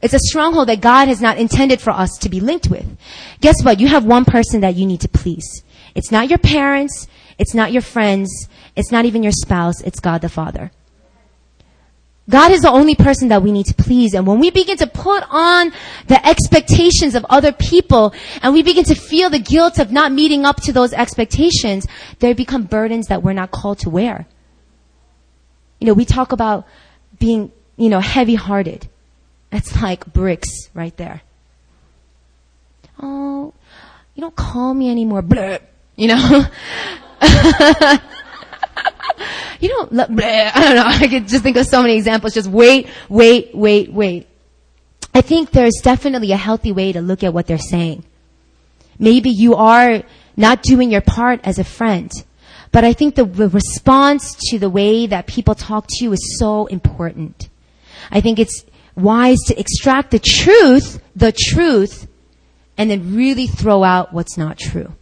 It's 0.00 0.14
a 0.14 0.18
stronghold 0.18 0.68
that 0.68 0.80
God 0.80 1.06
has 1.06 1.20
not 1.20 1.38
intended 1.38 1.80
for 1.80 1.90
us 1.90 2.18
to 2.18 2.28
be 2.28 2.40
linked 2.40 2.68
with. 2.68 2.86
Guess 3.40 3.62
what? 3.62 3.78
You 3.78 3.86
have 3.86 4.04
one 4.04 4.24
person 4.24 4.62
that 4.62 4.74
you 4.74 4.84
need 4.84 5.00
to 5.02 5.08
please. 5.08 5.62
It's 5.94 6.10
not 6.10 6.28
your 6.28 6.38
parents, 6.38 7.06
it's 7.38 7.54
not 7.54 7.70
your 7.70 7.82
friends, 7.82 8.48
it's 8.74 8.90
not 8.90 9.04
even 9.04 9.22
your 9.22 9.32
spouse, 9.32 9.80
it's 9.82 10.00
God 10.00 10.22
the 10.22 10.28
Father. 10.28 10.72
God 12.32 12.50
is 12.50 12.62
the 12.62 12.70
only 12.70 12.94
person 12.94 13.28
that 13.28 13.42
we 13.42 13.52
need 13.52 13.66
to 13.66 13.74
please. 13.74 14.14
And 14.14 14.26
when 14.26 14.40
we 14.40 14.50
begin 14.50 14.78
to 14.78 14.86
put 14.86 15.22
on 15.28 15.70
the 16.06 16.26
expectations 16.26 17.14
of 17.14 17.26
other 17.28 17.52
people 17.52 18.14
and 18.40 18.54
we 18.54 18.62
begin 18.62 18.84
to 18.84 18.94
feel 18.94 19.28
the 19.28 19.38
guilt 19.38 19.78
of 19.78 19.92
not 19.92 20.12
meeting 20.12 20.46
up 20.46 20.56
to 20.62 20.72
those 20.72 20.94
expectations, 20.94 21.86
they 22.20 22.32
become 22.32 22.62
burdens 22.62 23.08
that 23.08 23.22
we're 23.22 23.34
not 23.34 23.50
called 23.50 23.80
to 23.80 23.90
wear. 23.90 24.26
You 25.78 25.88
know, 25.88 25.92
we 25.92 26.06
talk 26.06 26.32
about 26.32 26.66
being, 27.18 27.52
you 27.76 27.90
know, 27.90 28.00
heavy 28.00 28.34
hearted. 28.34 28.88
That's 29.50 29.82
like 29.82 30.10
bricks 30.10 30.70
right 30.72 30.96
there. 30.96 31.20
Oh, 32.98 33.52
you 34.14 34.22
don't 34.22 34.34
call 34.34 34.72
me 34.72 34.90
anymore. 34.90 35.20
Blah. 35.20 35.58
You 35.96 36.08
know? 36.08 36.46
you 39.60 39.68
don't, 39.68 39.92
bleh, 39.92 40.50
I 40.54 40.62
don't 40.62 40.76
know, 40.76 40.84
I 40.86 41.08
could 41.08 41.28
just 41.28 41.42
think 41.42 41.56
of 41.56 41.66
so 41.66 41.82
many 41.82 41.96
examples. 41.96 42.34
Just 42.34 42.48
wait, 42.48 42.88
wait, 43.08 43.50
wait, 43.54 43.92
wait. 43.92 44.28
I 45.14 45.20
think 45.20 45.50
there's 45.50 45.80
definitely 45.82 46.32
a 46.32 46.36
healthy 46.36 46.72
way 46.72 46.92
to 46.92 47.00
look 47.00 47.22
at 47.22 47.34
what 47.34 47.46
they're 47.46 47.58
saying. 47.58 48.04
Maybe 48.98 49.30
you 49.30 49.54
are 49.54 50.02
not 50.36 50.62
doing 50.62 50.90
your 50.90 51.00
part 51.00 51.40
as 51.44 51.58
a 51.58 51.64
friend, 51.64 52.10
but 52.70 52.84
I 52.84 52.94
think 52.94 53.14
the 53.14 53.26
response 53.26 54.34
to 54.50 54.58
the 54.58 54.70
way 54.70 55.06
that 55.06 55.26
people 55.26 55.54
talk 55.54 55.86
to 55.88 56.04
you 56.04 56.12
is 56.12 56.38
so 56.38 56.66
important. 56.66 57.50
I 58.10 58.20
think 58.20 58.38
it's 58.38 58.64
wise 58.96 59.38
to 59.46 59.58
extract 59.58 60.10
the 60.10 60.18
truth, 60.18 61.02
the 61.14 61.32
truth, 61.32 62.08
and 62.78 62.90
then 62.90 63.14
really 63.14 63.46
throw 63.46 63.84
out 63.84 64.12
what's 64.12 64.38
not 64.38 64.58
true. 64.58 64.94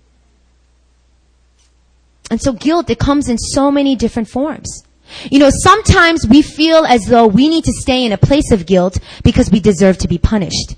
And 2.31 2.41
so 2.41 2.53
guilt, 2.53 2.89
it 2.89 2.99
comes 2.99 3.29
in 3.29 3.37
so 3.37 3.71
many 3.71 3.97
different 3.97 4.29
forms. 4.29 4.85
You 5.31 5.41
know, 5.41 5.51
sometimes 5.51 6.27
we 6.27 6.41
feel 6.41 6.85
as 6.87 7.07
though 7.07 7.27
we 7.27 7.49
need 7.49 7.65
to 7.65 7.73
stay 7.73 8.05
in 8.05 8.13
a 8.13 8.19
place 8.19 8.53
of 8.53 8.65
guilt 8.65 8.99
because 9.25 9.51
we 9.51 9.59
deserve 9.59 9.99
to 9.99 10.09
be 10.09 10.19
punished. 10.19 10.77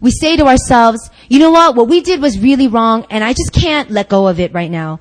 We 0.00 0.10
say 0.10 0.36
to 0.36 0.46
ourselves, 0.46 1.08
you 1.28 1.38
know 1.38 1.52
what, 1.52 1.76
what 1.76 1.88
we 1.88 2.00
did 2.00 2.20
was 2.20 2.38
really 2.38 2.66
wrong 2.66 3.06
and 3.10 3.22
I 3.22 3.32
just 3.32 3.52
can't 3.52 3.90
let 3.90 4.08
go 4.08 4.26
of 4.26 4.40
it 4.40 4.52
right 4.52 4.70
now. 4.70 5.00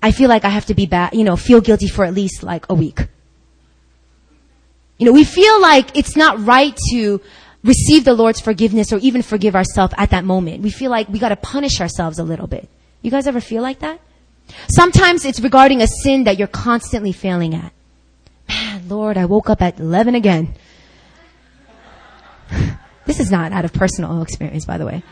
I 0.00 0.12
feel 0.12 0.28
like 0.28 0.44
I 0.44 0.50
have 0.50 0.66
to 0.66 0.74
be 0.74 0.86
bad, 0.86 1.14
you 1.14 1.24
know, 1.24 1.36
feel 1.36 1.60
guilty 1.60 1.88
for 1.88 2.04
at 2.04 2.14
least 2.14 2.42
like 2.42 2.66
a 2.70 2.74
week. 2.74 3.00
You 4.98 5.06
know, 5.06 5.12
we 5.12 5.24
feel 5.24 5.60
like 5.60 5.96
it's 5.96 6.16
not 6.16 6.44
right 6.46 6.78
to 6.92 7.20
receive 7.64 8.04
the 8.04 8.14
Lord's 8.14 8.40
forgiveness 8.40 8.92
or 8.92 8.98
even 8.98 9.22
forgive 9.22 9.56
ourselves 9.56 9.94
at 9.98 10.10
that 10.10 10.24
moment. 10.24 10.62
We 10.62 10.70
feel 10.70 10.90
like 10.90 11.08
we 11.08 11.18
gotta 11.18 11.36
punish 11.36 11.80
ourselves 11.80 12.18
a 12.18 12.24
little 12.24 12.46
bit. 12.46 12.68
You 13.02 13.10
guys 13.10 13.26
ever 13.26 13.40
feel 13.40 13.62
like 13.62 13.80
that? 13.80 13.98
Sometimes 14.68 15.24
it's 15.24 15.40
regarding 15.40 15.82
a 15.82 15.86
sin 15.86 16.24
that 16.24 16.38
you're 16.38 16.48
constantly 16.48 17.12
failing 17.12 17.54
at. 17.54 17.72
Man, 18.48 18.88
Lord, 18.88 19.16
I 19.16 19.24
woke 19.24 19.50
up 19.50 19.62
at 19.62 19.78
11 19.80 20.14
again. 20.14 20.54
this 23.06 23.20
is 23.20 23.30
not 23.30 23.52
out 23.52 23.64
of 23.64 23.72
personal 23.72 24.22
experience, 24.22 24.64
by 24.64 24.78
the 24.78 24.86
way. 24.86 25.02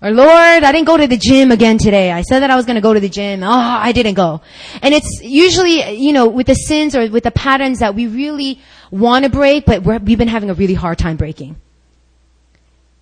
Or 0.00 0.12
Lord, 0.12 0.30
I 0.62 0.70
didn't 0.70 0.86
go 0.86 0.96
to 0.96 1.08
the 1.08 1.16
gym 1.16 1.50
again 1.50 1.76
today. 1.76 2.12
I 2.12 2.22
said 2.22 2.40
that 2.40 2.50
I 2.50 2.56
was 2.56 2.66
going 2.66 2.76
to 2.76 2.80
go 2.80 2.94
to 2.94 3.00
the 3.00 3.08
gym. 3.08 3.42
Oh, 3.42 3.48
I 3.48 3.90
didn't 3.90 4.14
go. 4.14 4.40
And 4.80 4.94
it's 4.94 5.20
usually, 5.22 5.90
you 5.96 6.12
know, 6.12 6.28
with 6.28 6.46
the 6.46 6.54
sins 6.54 6.94
or 6.94 7.08
with 7.08 7.24
the 7.24 7.32
patterns 7.32 7.80
that 7.80 7.96
we 7.96 8.06
really 8.06 8.60
want 8.92 9.24
to 9.24 9.30
break, 9.30 9.64
but 9.64 9.82
we 9.82 9.92
have 9.92 10.04
been 10.04 10.28
having 10.28 10.50
a 10.50 10.54
really 10.54 10.74
hard 10.74 10.98
time 10.98 11.16
breaking 11.16 11.56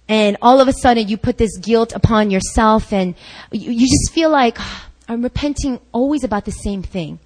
and 0.09 0.37
all 0.40 0.61
of 0.61 0.69
a 0.69 0.73
sudden 0.73 1.09
you 1.09 1.16
put 1.16 1.38
this 1.38 1.59
guilt 1.59 1.92
upon 1.92 2.31
yourself 2.31 2.92
and 2.92 3.14
you, 3.51 3.73
you 3.73 3.87
just 3.88 4.12
feel 4.12 4.31
like 4.31 4.59
I'm 5.09 5.23
repenting 5.23 5.81
always 5.92 6.25
about 6.25 6.45
the 6.45 6.53
same 6.53 6.83
thing. 6.83 7.21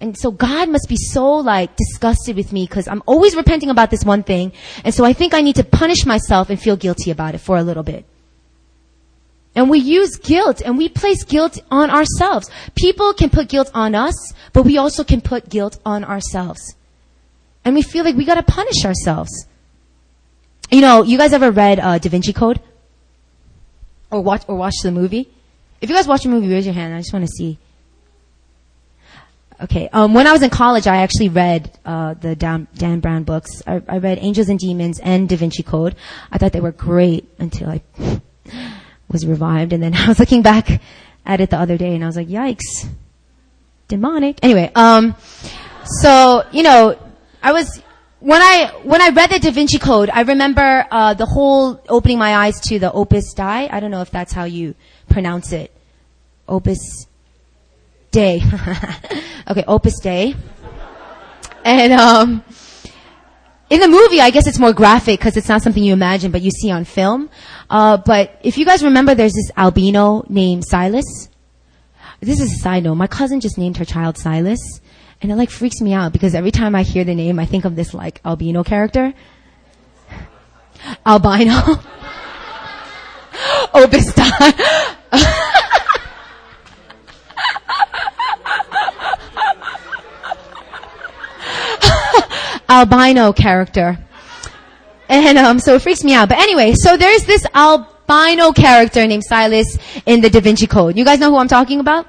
And 0.00 0.18
so 0.18 0.30
God 0.30 0.68
must 0.68 0.88
be 0.88 0.96
so 0.96 1.36
like 1.36 1.74
disgusted 1.76 2.36
with 2.36 2.52
me 2.52 2.66
because 2.66 2.86
I'm 2.86 3.02
always 3.06 3.34
repenting 3.34 3.70
about 3.70 3.90
this 3.90 4.04
one 4.04 4.22
thing. 4.22 4.52
And 4.84 4.92
so 4.92 5.04
I 5.04 5.12
think 5.12 5.32
I 5.32 5.40
need 5.40 5.56
to 5.56 5.64
punish 5.64 6.04
myself 6.04 6.50
and 6.50 6.60
feel 6.60 6.76
guilty 6.76 7.10
about 7.10 7.34
it 7.34 7.38
for 7.38 7.56
a 7.56 7.62
little 7.62 7.82
bit. 7.82 8.04
And 9.54 9.70
we 9.70 9.78
use 9.78 10.16
guilt 10.16 10.60
and 10.60 10.76
we 10.76 10.90
place 10.90 11.24
guilt 11.24 11.58
on 11.70 11.90
ourselves. 11.90 12.50
People 12.74 13.14
can 13.14 13.30
put 13.30 13.48
guilt 13.48 13.70
on 13.72 13.94
us, 13.94 14.34
but 14.52 14.64
we 14.64 14.76
also 14.76 15.02
can 15.02 15.22
put 15.22 15.48
guilt 15.48 15.78
on 15.86 16.04
ourselves. 16.04 16.76
And 17.64 17.74
we 17.74 17.80
feel 17.80 18.04
like 18.04 18.16
we 18.16 18.26
gotta 18.26 18.42
punish 18.42 18.84
ourselves. 18.84 19.46
You 20.70 20.80
know, 20.80 21.02
you 21.02 21.16
guys 21.18 21.32
ever 21.32 21.50
read 21.50 21.78
uh, 21.78 21.98
Da 21.98 22.08
Vinci 22.08 22.32
Code? 22.32 22.60
Or 24.10 24.20
watch 24.20 24.42
or 24.48 24.56
watch 24.56 24.74
the 24.82 24.90
movie? 24.90 25.28
If 25.80 25.90
you 25.90 25.96
guys 25.96 26.06
watch 26.06 26.22
the 26.22 26.28
movie, 26.28 26.48
raise 26.48 26.64
your 26.64 26.74
hand. 26.74 26.94
I 26.94 26.98
just 26.98 27.12
want 27.12 27.24
to 27.24 27.30
see. 27.30 27.58
Okay. 29.62 29.88
Um, 29.92 30.12
when 30.14 30.26
I 30.26 30.32
was 30.32 30.42
in 30.42 30.50
college, 30.50 30.86
I 30.86 30.96
actually 30.96 31.28
read 31.28 31.76
uh, 31.84 32.14
the 32.14 32.36
Dan, 32.36 32.68
Dan, 32.74 33.00
Brown 33.00 33.24
books. 33.24 33.62
I, 33.66 33.82
I, 33.88 33.98
read 33.98 34.18
Angels 34.20 34.48
and 34.48 34.58
Demons 34.58 35.00
and 35.00 35.28
Da 35.28 35.36
Vinci 35.36 35.62
Code. 35.62 35.96
I 36.30 36.38
thought 36.38 36.52
they 36.52 36.60
were 36.60 36.72
great 36.72 37.28
until 37.38 37.70
I 37.70 37.82
was 39.10 39.26
revived, 39.26 39.72
and 39.72 39.82
then 39.82 39.94
I 39.96 40.08
was 40.08 40.18
looking 40.18 40.42
back 40.42 40.80
at 41.24 41.40
it 41.40 41.50
the 41.50 41.58
other 41.58 41.78
day, 41.78 41.94
and 41.94 42.04
I 42.04 42.06
was 42.06 42.16
like, 42.16 42.28
"Yikes, 42.28 42.88
demonic." 43.88 44.38
Anyway, 44.42 44.70
um, 44.74 45.14
so 45.84 46.44
you 46.52 46.62
know, 46.62 46.98
I 47.42 47.52
was 47.52 47.82
when 48.26 48.42
I 48.42 48.72
when 48.82 49.00
I 49.00 49.10
read 49.10 49.30
the 49.30 49.38
Da 49.38 49.52
Vinci 49.52 49.78
Code, 49.78 50.10
I 50.12 50.22
remember 50.22 50.84
uh, 50.90 51.14
the 51.14 51.26
whole 51.26 51.80
opening 51.88 52.18
my 52.18 52.34
eyes 52.34 52.58
to 52.62 52.80
the 52.80 52.90
Opus 52.90 53.32
Dei. 53.32 53.68
I 53.70 53.78
don't 53.78 53.92
know 53.92 54.00
if 54.00 54.10
that's 54.10 54.32
how 54.32 54.42
you 54.42 54.74
pronounce 55.08 55.52
it. 55.52 55.70
Opus 56.48 57.06
Dei. 58.10 58.42
okay, 59.48 59.62
Opus 59.68 60.00
Dei. 60.00 60.34
And 61.64 61.92
um, 61.92 62.42
in 63.70 63.78
the 63.78 63.86
movie, 63.86 64.20
I 64.20 64.30
guess 64.30 64.48
it's 64.48 64.58
more 64.58 64.72
graphic 64.72 65.20
because 65.20 65.36
it's 65.36 65.48
not 65.48 65.62
something 65.62 65.84
you 65.84 65.92
imagine, 65.92 66.32
but 66.32 66.42
you 66.42 66.50
see 66.50 66.72
on 66.72 66.84
film. 66.84 67.30
Uh, 67.70 67.96
but 67.96 68.40
if 68.42 68.58
you 68.58 68.64
guys 68.64 68.82
remember, 68.82 69.14
there's 69.14 69.34
this 69.34 69.52
albino 69.56 70.24
named 70.28 70.64
Silas. 70.66 71.28
This 72.18 72.40
is 72.40 72.54
a 72.54 72.56
side 72.56 72.82
note. 72.82 72.96
My 72.96 73.06
cousin 73.06 73.38
just 73.38 73.56
named 73.56 73.76
her 73.76 73.84
child 73.84 74.18
Silas. 74.18 74.80
And 75.22 75.32
it 75.32 75.36
like 75.36 75.50
freaks 75.50 75.80
me 75.80 75.92
out 75.92 76.12
because 76.12 76.34
every 76.34 76.50
time 76.50 76.74
I 76.74 76.82
hear 76.82 77.04
the 77.04 77.14
name, 77.14 77.38
I 77.38 77.46
think 77.46 77.64
of 77.64 77.76
this 77.76 77.94
like 77.94 78.20
albino 78.24 78.62
character. 78.62 79.14
Albino. 81.06 81.62
Obistan. 83.74 84.52
albino 92.68 93.32
character. 93.32 93.98
And 95.08 95.38
um, 95.38 95.58
so 95.58 95.76
it 95.76 95.82
freaks 95.82 96.02
me 96.02 96.14
out. 96.14 96.28
But 96.28 96.38
anyway, 96.38 96.74
so 96.74 96.96
there's 96.96 97.24
this 97.24 97.46
albino 97.54 98.52
character 98.52 99.06
named 99.06 99.24
Silas 99.24 99.78
in 100.04 100.20
the 100.20 100.30
Da 100.30 100.40
Vinci 100.40 100.66
Code. 100.66 100.96
You 100.96 101.04
guys 101.04 101.20
know 101.20 101.30
who 101.30 101.36
I'm 101.36 101.48
talking 101.48 101.80
about? 101.80 102.06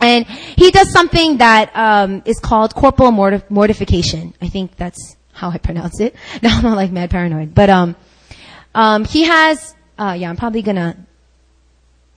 And 0.00 0.26
he 0.26 0.70
does 0.70 0.90
something 0.92 1.38
that 1.38 1.74
um, 1.74 2.22
is 2.24 2.38
called 2.38 2.74
corporal 2.74 3.10
mortif- 3.12 3.50
mortification. 3.50 4.34
I 4.40 4.48
think 4.48 4.76
that's 4.76 5.16
how 5.32 5.50
I 5.50 5.58
pronounce 5.58 6.00
it. 6.00 6.14
Now 6.42 6.56
I'm 6.56 6.62
not 6.62 6.76
like 6.76 6.92
mad 6.92 7.10
paranoid, 7.10 7.54
but 7.54 7.70
um, 7.70 7.96
um, 8.74 9.04
he 9.04 9.24
has. 9.24 9.74
Uh, 9.98 10.14
yeah, 10.18 10.28
I'm 10.28 10.36
probably 10.36 10.62
gonna. 10.62 10.96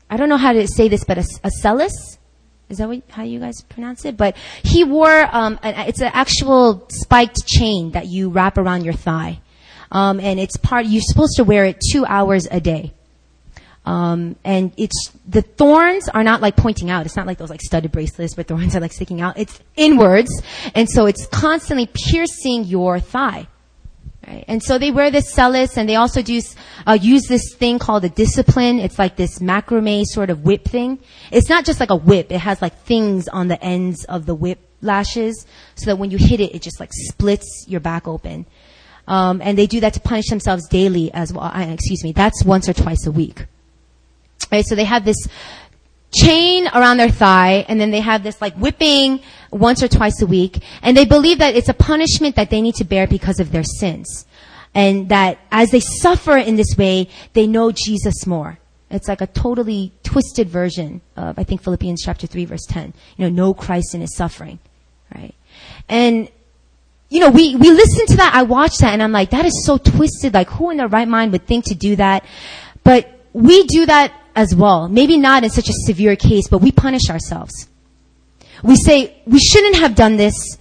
I 0.10 0.18
don't 0.18 0.30
know 0.30 0.38
how 0.38 0.54
to 0.54 0.68
say 0.68 0.90
this, 0.90 1.04
but 1.04 1.18
a, 1.18 1.26
a 1.44 1.52
cellus. 1.62 2.18
Is 2.68 2.78
that 2.78 2.88
what, 2.88 3.02
how 3.10 3.24
you 3.24 3.40
guys 3.40 3.62
pronounce 3.62 4.06
it? 4.06 4.18
But 4.18 4.36
he 4.64 4.84
wore. 4.84 5.28
Um, 5.32 5.60
an, 5.64 5.88
it's 5.88 6.02
an 6.02 6.12
actual 6.14 6.86
spiked 6.90 7.46
chain 7.48 7.92
that 7.92 8.08
you 8.08 8.30
wrap 8.30 8.58
around 8.58 8.84
your 8.84 8.94
thigh, 8.94 9.40
um, 9.92 10.20
and 10.20 10.40
it's 10.40 10.58
part. 10.58 10.86
You're 10.86 11.02
supposed 11.02 11.38
to 11.38 11.44
wear 11.44 11.66
it 11.66 11.82
two 11.92 12.06
hours 12.06 12.48
a 12.52 12.60
day. 12.60 12.94
Um, 13.90 14.36
and 14.44 14.72
it's 14.78 15.12
the 15.28 15.42
thorns 15.42 16.10
are 16.10 16.24
not 16.24 16.42
like 16.42 16.56
pointing 16.56 16.92
out. 16.92 17.08
It's 17.08 17.16
not 17.16 17.26
like 17.26 17.40
those 17.40 17.50
like 17.50 17.64
studded 17.64 17.92
bracelets 17.92 18.38
where 18.38 18.44
thorns 18.44 18.76
are 18.76 18.80
like 18.80 18.94
sticking 18.94 19.20
out. 19.20 19.40
It's 19.40 19.60
inwards, 19.76 20.30
and 20.76 20.88
so 20.88 21.08
it's 21.08 21.26
constantly 21.26 21.90
piercing 21.92 22.66
your 22.66 23.00
thigh. 23.00 23.48
Right? 24.28 24.46
And 24.48 24.62
so 24.62 24.78
they 24.78 24.92
wear 24.92 25.10
this 25.10 25.34
cellus, 25.34 25.76
and 25.76 25.90
they 25.90 25.96
also 25.96 26.22
do 26.22 26.40
uh, 26.86 27.00
use 27.02 27.24
this 27.28 27.56
thing 27.56 27.80
called 27.80 28.06
a 28.06 28.10
discipline. 28.10 28.78
It's 28.78 29.00
like 29.00 29.16
this 29.16 29.40
macrame 29.40 30.06
sort 30.06 30.30
of 30.30 30.44
whip 30.44 30.66
thing. 30.66 31.00
It's 31.32 31.50
not 31.50 31.66
just 31.66 31.80
like 31.80 31.90
a 31.90 31.96
whip. 31.96 32.32
It 32.32 32.42
has 32.42 32.62
like 32.62 32.78
things 32.82 33.28
on 33.28 33.48
the 33.48 33.60
ends 33.64 34.06
of 34.06 34.28
the 34.28 34.36
whip 34.36 34.60
lashes 34.84 35.48
so 35.74 35.88
that 35.88 35.96
when 35.96 36.12
you 36.12 36.20
hit 36.20 36.40
it, 36.40 36.54
it 36.54 36.62
just 36.62 36.80
like 36.80 36.92
splits 36.94 37.66
your 37.68 37.80
back 37.80 38.08
open. 38.08 38.46
Um, 39.08 39.42
and 39.44 39.58
they 39.58 39.66
do 39.66 39.80
that 39.80 39.96
to 39.96 40.00
punish 40.00 40.28
themselves 40.28 40.68
daily 40.68 41.12
as 41.12 41.34
well. 41.34 41.46
Uh, 41.46 41.72
excuse 41.72 42.04
me. 42.04 42.12
That's 42.12 42.44
once 42.46 42.70
or 42.70 42.74
twice 42.74 43.08
a 43.08 43.12
week. 43.12 43.48
Right? 44.52 44.66
So 44.66 44.76
they 44.76 44.86
have 44.86 45.06
this 45.06 45.28
chain 46.12 46.68
around 46.68 46.98
their 46.98 47.12
thigh 47.12 47.66
and 47.68 47.80
then 47.80 47.92
they 47.92 48.00
have 48.00 48.24
this 48.24 48.42
like 48.42 48.56
whipping 48.56 49.22
once 49.52 49.84
or 49.84 49.88
twice 49.88 50.22
a 50.22 50.26
week 50.26 50.64
and 50.82 50.98
they 50.98 51.06
believe 51.06 51.38
that 51.38 51.56
it's 51.56 51.70
a 51.70 51.74
punishment 51.74 52.36
that 52.36 52.50
they 52.50 52.62
need 52.62 52.74
to 52.76 52.84
bear 52.84 53.06
because 53.06 53.40
of 53.40 53.52
their 53.52 53.64
sins. 53.64 54.26
And 54.74 55.10
that 55.10 55.40
as 55.52 55.70
they 55.72 55.80
suffer 55.80 56.38
in 56.38 56.56
this 56.56 56.76
way 56.78 57.10
they 57.34 57.46
know 57.46 57.72
jesus 57.72 58.26
more. 58.26 58.58
It's 58.90 59.08
like 59.08 59.22
a 59.22 59.28
totally 59.28 59.92
twisted 60.02 60.50
version 60.50 61.02
of 61.16 61.38
i 61.38 61.44
think 61.44 61.62
philippians 61.62 62.02
chapter 62.04 62.26
3 62.26 62.46
verse 62.46 62.66
10 62.68 62.94
you 63.18 63.26
know 63.26 63.30
know 63.30 63.54
christ 63.54 63.94
in 63.94 64.02
his 64.02 64.16
suffering 64.16 64.58
right? 65.16 65.36
And 65.88 66.30
you 67.10 67.20
know 67.20 67.30
we 67.30 67.56
we 67.56 67.72
listen 67.72 68.06
to 68.08 68.18
that. 68.18 68.34
I 68.34 68.44
watch 68.44 68.78
that 68.78 68.94
and 68.94 69.02
i'm 69.02 69.12
like 69.12 69.32
that 69.32 69.46
is 69.46 69.66
so 69.66 69.78
twisted. 69.78 70.34
Like 70.34 70.50
who 70.50 70.70
in 70.70 70.78
their 70.78 70.88
right 70.88 71.08
mind 71.08 71.32
would 71.32 71.46
think 71.46 71.66
to 71.66 71.76
do 71.76 71.96
that? 71.96 72.26
But 72.84 73.12
we 73.34 73.64
do 73.66 73.86
that 73.86 74.14
as 74.36 74.56
well. 74.56 74.88
Maybe 74.88 75.18
not 75.18 75.44
in 75.44 75.50
such 75.50 75.70
a 75.70 75.74
severe 75.74 76.16
case, 76.16 76.48
but 76.48 76.60
we 76.60 76.72
punish 76.72 77.10
ourselves. 77.10 77.68
We 78.64 78.76
say, 78.76 79.22
we 79.26 79.40
shouldn't 79.40 79.78
have 79.78 79.96
done 79.96 80.18
this. 80.18 80.58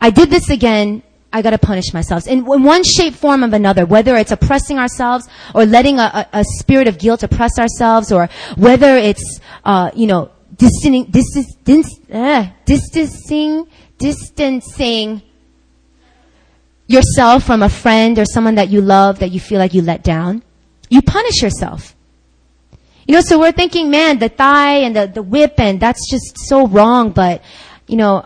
I 0.00 0.10
did 0.10 0.30
this 0.30 0.50
again. 0.50 1.02
I 1.32 1.42
gotta 1.42 1.58
punish 1.58 1.92
myself. 1.92 2.26
In, 2.26 2.44
one 2.44 2.82
shape, 2.82 3.14
form, 3.14 3.44
of 3.44 3.52
another, 3.52 3.86
whether 3.86 4.16
it's 4.16 4.32
oppressing 4.32 4.78
ourselves 4.78 5.28
or 5.54 5.64
letting 5.64 5.98
a, 5.98 6.26
a, 6.32 6.40
a 6.40 6.44
spirit 6.44 6.88
of 6.88 6.98
guilt 6.98 7.22
oppress 7.22 7.58
ourselves 7.58 8.10
or 8.10 8.28
whether 8.56 8.96
it's, 8.96 9.40
uh, 9.64 9.90
you 9.94 10.06
know, 10.06 10.30
distancing, 10.56 11.06
uh, 12.12 12.46
distancing, 12.64 13.66
distancing 13.98 15.22
yourself 16.88 17.44
from 17.44 17.62
a 17.62 17.68
friend 17.68 18.18
or 18.18 18.24
someone 18.24 18.56
that 18.56 18.68
you 18.68 18.80
love 18.80 19.20
that 19.20 19.30
you 19.30 19.38
feel 19.38 19.58
like 19.58 19.72
you 19.72 19.82
let 19.82 20.02
down. 20.02 20.42
You 20.88 21.00
punish 21.02 21.40
yourself. 21.40 21.94
You 23.10 23.16
know, 23.16 23.22
so 23.22 23.40
we're 23.40 23.50
thinking, 23.50 23.90
man, 23.90 24.20
the 24.20 24.28
thigh 24.28 24.82
and 24.86 24.94
the, 24.94 25.08
the 25.08 25.20
whip 25.20 25.54
and 25.58 25.80
that's 25.80 26.08
just 26.08 26.46
so 26.46 26.68
wrong, 26.68 27.10
but, 27.10 27.42
you 27.88 27.96
know, 27.96 28.24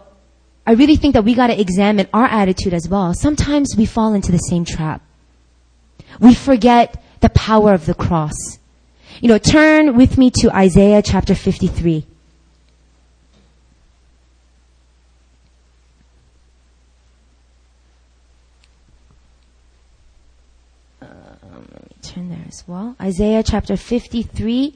I 0.67 0.73
really 0.73 0.97
think 0.97 1.15
that 1.15 1.25
we 1.25 1.33
gotta 1.33 1.59
examine 1.59 2.07
our 2.13 2.27
attitude 2.27 2.75
as 2.75 2.87
well. 2.87 3.15
Sometimes 3.15 3.75
we 3.79 3.87
fall 3.87 4.13
into 4.13 4.31
the 4.31 4.37
same 4.37 4.67
trap. 4.67 5.01
We 6.21 6.35
forget 6.35 7.03
the 7.21 7.31
power 7.31 7.73
of 7.73 7.87
the 7.87 7.95
cross. 7.95 8.59
You 9.23 9.29
know, 9.29 9.39
turn 9.39 9.97
with 9.97 10.19
me 10.19 10.31
to 10.43 10.55
Isaiah 10.55 11.01
chapter 11.01 11.35
53. 11.35 12.05
turn 22.03 22.29
there 22.29 22.44
as 22.55 22.69
well. 22.69 22.95
Isaiah 23.01 23.43
chapter 23.43 23.77
53, 23.77 24.75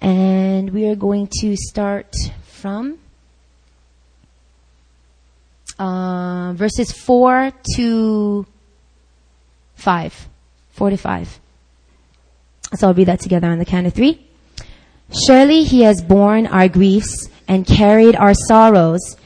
and 0.00 0.70
we 0.70 0.86
are 0.86 0.94
going 0.94 1.28
to 1.40 1.56
start 1.56 2.14
from 2.44 2.98
uh, 5.78 6.52
verses 6.54 6.92
4 6.92 7.52
to 7.76 8.46
5. 9.74 10.28
4 10.70 10.90
to 10.90 10.96
5. 10.96 11.40
So 12.74 12.88
I'll 12.88 12.94
read 12.94 13.08
that 13.08 13.20
together 13.20 13.48
on 13.48 13.58
the 13.58 13.64
count 13.64 13.86
of 13.86 13.94
three. 13.94 14.24
Surely 15.26 15.64
he 15.64 15.82
has 15.82 16.02
borne 16.02 16.46
our 16.46 16.68
griefs 16.68 17.28
and 17.48 17.66
carried 17.66 18.14
our 18.14 18.34
sorrows, 18.34 19.16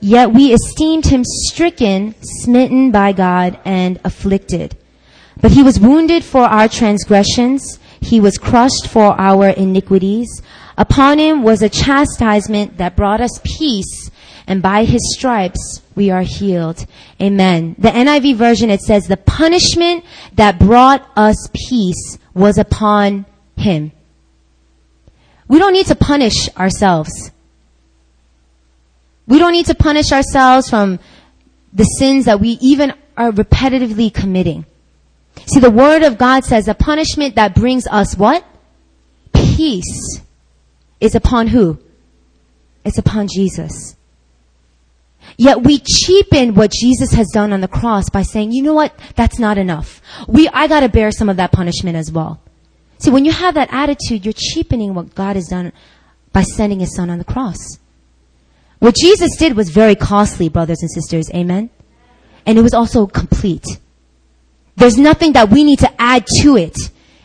yet 0.00 0.32
we 0.32 0.54
esteemed 0.54 1.06
him 1.06 1.22
stricken, 1.24 2.14
smitten 2.22 2.92
by 2.92 3.12
God, 3.12 3.58
and 3.64 4.00
afflicted. 4.04 4.76
But 5.40 5.52
he 5.52 5.62
was 5.62 5.80
wounded 5.80 6.24
for 6.24 6.42
our 6.42 6.68
transgressions. 6.68 7.78
He 8.00 8.20
was 8.20 8.38
crushed 8.38 8.86
for 8.88 9.18
our 9.20 9.48
iniquities. 9.48 10.42
Upon 10.76 11.18
him 11.18 11.42
was 11.42 11.62
a 11.62 11.68
chastisement 11.68 12.78
that 12.78 12.96
brought 12.96 13.20
us 13.20 13.40
peace, 13.44 14.10
and 14.46 14.62
by 14.62 14.84
his 14.84 15.00
stripes 15.16 15.82
we 15.94 16.10
are 16.10 16.22
healed. 16.22 16.86
Amen. 17.20 17.76
The 17.78 17.90
NIV 17.90 18.36
version, 18.36 18.70
it 18.70 18.80
says, 18.80 19.04
the 19.04 19.16
punishment 19.16 20.04
that 20.34 20.58
brought 20.58 21.08
us 21.16 21.48
peace 21.52 22.18
was 22.34 22.58
upon 22.58 23.26
him. 23.56 23.92
We 25.48 25.58
don't 25.58 25.74
need 25.74 25.86
to 25.86 25.94
punish 25.94 26.48
ourselves. 26.56 27.30
We 29.26 29.38
don't 29.38 29.52
need 29.52 29.66
to 29.66 29.74
punish 29.74 30.10
ourselves 30.10 30.68
from 30.68 30.98
the 31.72 31.84
sins 31.84 32.24
that 32.24 32.40
we 32.40 32.58
even 32.60 32.94
are 33.16 33.30
repetitively 33.30 34.12
committing. 34.12 34.66
See, 35.46 35.60
the 35.60 35.70
Word 35.70 36.02
of 36.02 36.18
God 36.18 36.44
says 36.44 36.66
the 36.66 36.74
punishment 36.74 37.34
that 37.34 37.54
brings 37.54 37.86
us 37.86 38.16
what? 38.16 38.44
Peace 39.32 40.20
is 41.00 41.14
upon 41.14 41.48
who? 41.48 41.78
It's 42.84 42.98
upon 42.98 43.28
Jesus. 43.28 43.96
Yet 45.36 45.62
we 45.62 45.78
cheapen 45.78 46.54
what 46.54 46.72
Jesus 46.72 47.12
has 47.12 47.28
done 47.32 47.52
on 47.52 47.60
the 47.60 47.68
cross 47.68 48.10
by 48.10 48.22
saying, 48.22 48.52
you 48.52 48.62
know 48.62 48.74
what? 48.74 48.94
That's 49.16 49.38
not 49.38 49.58
enough. 49.58 50.00
We, 50.28 50.48
I 50.48 50.66
gotta 50.66 50.88
bear 50.88 51.10
some 51.10 51.28
of 51.28 51.36
that 51.36 51.52
punishment 51.52 51.96
as 51.96 52.10
well. 52.12 52.40
See, 52.98 53.10
when 53.10 53.24
you 53.24 53.32
have 53.32 53.54
that 53.54 53.72
attitude, 53.72 54.24
you're 54.24 54.34
cheapening 54.36 54.94
what 54.94 55.14
God 55.14 55.36
has 55.36 55.48
done 55.48 55.72
by 56.32 56.42
sending 56.42 56.80
His 56.80 56.94
Son 56.94 57.10
on 57.10 57.18
the 57.18 57.24
cross. 57.24 57.58
What 58.78 58.94
Jesus 58.96 59.36
did 59.36 59.56
was 59.56 59.70
very 59.70 59.94
costly, 59.94 60.48
brothers 60.48 60.82
and 60.82 60.90
sisters. 60.90 61.30
Amen? 61.34 61.70
And 62.46 62.58
it 62.58 62.62
was 62.62 62.74
also 62.74 63.06
complete. 63.06 63.64
There's 64.76 64.96
nothing 64.96 65.32
that 65.34 65.50
we 65.50 65.64
need 65.64 65.80
to 65.80 66.00
add 66.00 66.26
to 66.40 66.56
it 66.56 66.76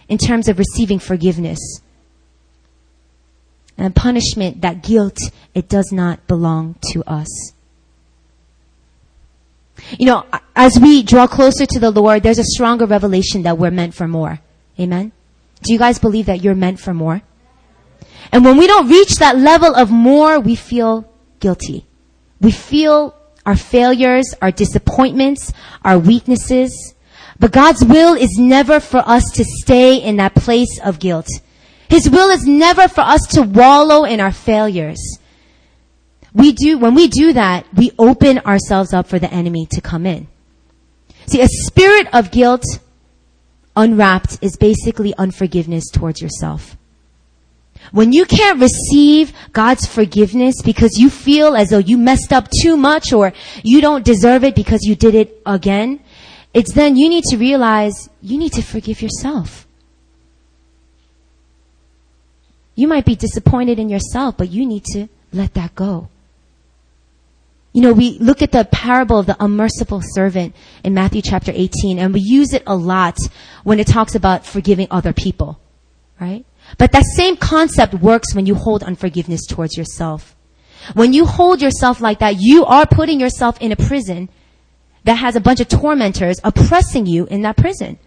in 0.10 0.18
terms 0.18 0.48
of 0.48 0.60
receiving 0.60 1.00
forgiveness. 1.00 1.82
And 3.78 3.96
punishment, 3.96 4.62
that 4.62 4.84
guilt, 4.84 5.18
it 5.54 5.70
does 5.70 5.92
not 5.92 6.28
belong 6.28 6.76
to 6.94 7.04
us. 7.06 7.54
You 9.98 10.08
know, 10.08 10.26
as 10.56 10.80
we 10.80 11.04
draw 11.04 11.28
closer 11.28 11.66
to 11.66 11.80
the 11.80 11.92
Lord, 11.92 12.24
there's 12.24 12.40
a 12.40 12.44
stronger 12.44 12.86
revelation 12.86 13.44
that 13.44 13.58
we're 13.58 13.72
meant 13.72 13.94
for 13.94 14.08
more. 14.08 14.40
Amen? 14.80 15.12
Do 15.64 15.74
you 15.74 15.80
guys 15.80 16.00
believe 16.00 16.26
that 16.26 16.44
you're 16.44 16.56
meant 16.56 16.80
for 16.80 16.94
more? 16.94 17.22
And 18.32 18.44
when 18.44 18.58
we 18.58 18.68
don't 18.68 18.90
reach 18.90 19.16
that 19.16 19.38
level 19.38 19.74
of 19.76 19.90
more, 19.92 20.40
we 20.40 20.56
feel 20.56 21.10
guilty. 21.40 21.86
We 22.42 22.52
feel 22.52 23.16
our 23.46 23.56
failures, 23.56 24.34
our 24.42 24.52
disappointments, 24.52 25.54
our 25.84 25.98
weaknesses. 25.98 26.94
But 27.39 27.52
God's 27.52 27.84
will 27.86 28.15
is 28.15 28.38
never 28.38 28.80
for 28.80 29.04
us 29.06 29.23
to 29.36 29.43
stay 29.43 29.97
in 29.97 30.17
that 30.17 30.36
place 30.36 30.80
of 30.84 31.00
guilt. 31.00 31.28
His 31.89 32.10
will 32.10 32.30
is 32.30 32.45
never 32.45 32.88
for 32.88 33.02
us 33.02 33.21
to 33.32 33.43
wallow 33.43 34.04
in 34.04 34.19
our 34.19 34.32
failures. 34.32 35.19
We 36.34 36.52
do, 36.52 36.78
when 36.78 36.95
we 36.95 37.08
do 37.08 37.34
that, 37.34 37.65
we 37.73 37.91
open 37.97 38.39
ourselves 38.39 38.93
up 38.93 39.08
for 39.08 39.19
the 39.19 39.32
enemy 39.32 39.67
to 39.71 39.82
come 39.82 40.06
in. 40.06 40.28
See, 41.28 41.41
a 41.41 41.47
spirit 41.47 42.08
of 42.13 42.32
guilt 42.32 42.63
unwrapped 43.76 44.39
is 44.41 44.58
basically 44.58 45.13
unforgiveness 45.17 45.89
towards 45.89 46.21
yourself. 46.21 46.78
When 47.91 48.12
you 48.12 48.26
can't 48.26 48.60
receive 48.60 49.34
God's 49.54 49.86
forgiveness 49.86 50.62
because 50.62 50.97
you 50.97 51.10
feel 51.10 51.56
as 51.56 51.69
though 51.69 51.78
you 51.78 51.97
messed 51.97 52.34
up 52.34 52.50
too 52.62 52.76
much 52.76 53.13
or 53.13 53.34
you 53.63 53.80
don't 53.80 54.04
deserve 54.04 54.43
it 54.43 54.56
because 54.56 54.82
you 54.84 54.95
did 54.95 55.15
it 55.15 55.41
again, 55.45 56.02
it's 56.54 56.74
then 56.74 56.96
you 56.96 57.10
need 57.10 57.24
to 57.26 57.38
realize 57.38 58.10
you 58.22 58.38
need 58.38 58.54
to 58.54 58.62
forgive 58.62 59.02
yourself. 59.02 59.68
You 62.76 62.88
might 62.88 63.06
be 63.06 63.16
disappointed 63.16 63.80
in 63.80 63.90
yourself, 63.90 64.38
but 64.38 64.50
you 64.50 64.66
need 64.66 64.86
to 64.94 65.08
let 65.34 65.54
that 65.56 65.76
go. 65.76 66.10
You 67.74 67.82
know, 67.82 67.94
we 67.94 68.18
look 68.20 68.42
at 68.42 68.52
the 68.52 68.66
parable 68.66 69.20
of 69.20 69.26
the 69.26 69.36
unmerciful 69.40 70.02
servant 70.04 70.56
in 70.84 70.94
Matthew 70.94 71.22
chapter 71.22 71.52
18, 71.54 72.00
and 72.00 72.14
we 72.14 72.22
use 72.22 72.54
it 72.54 72.64
a 72.66 72.76
lot 72.76 73.18
when 73.64 73.80
it 73.80 73.88
talks 73.88 74.16
about 74.16 74.46
forgiving 74.46 74.88
other 74.90 75.14
people, 75.14 75.60
right? 76.20 76.46
But 76.78 76.92
that 76.92 77.06
same 77.16 77.38
concept 77.38 77.94
works 77.96 78.34
when 78.34 78.46
you 78.46 78.56
hold 78.56 78.84
unforgiveness 78.84 79.46
towards 79.46 79.78
yourself. 79.78 80.36
When 80.94 81.14
you 81.14 81.26
hold 81.26 81.62
yourself 81.62 82.02
like 82.02 82.20
that, 82.20 82.38
you 82.40 82.66
are 82.66 82.86
putting 82.86 83.20
yourself 83.20 83.60
in 83.62 83.72
a 83.72 83.76
prison 83.76 84.30
that 85.08 85.15
has 85.15 85.38
a 85.38 85.39
bunch 85.39 85.62
of 85.62 85.70
tormentors 85.70 86.36
oppressing 86.43 87.06
you 87.06 87.26
in 87.28 87.41
that 87.43 87.56
prison. 87.56 87.98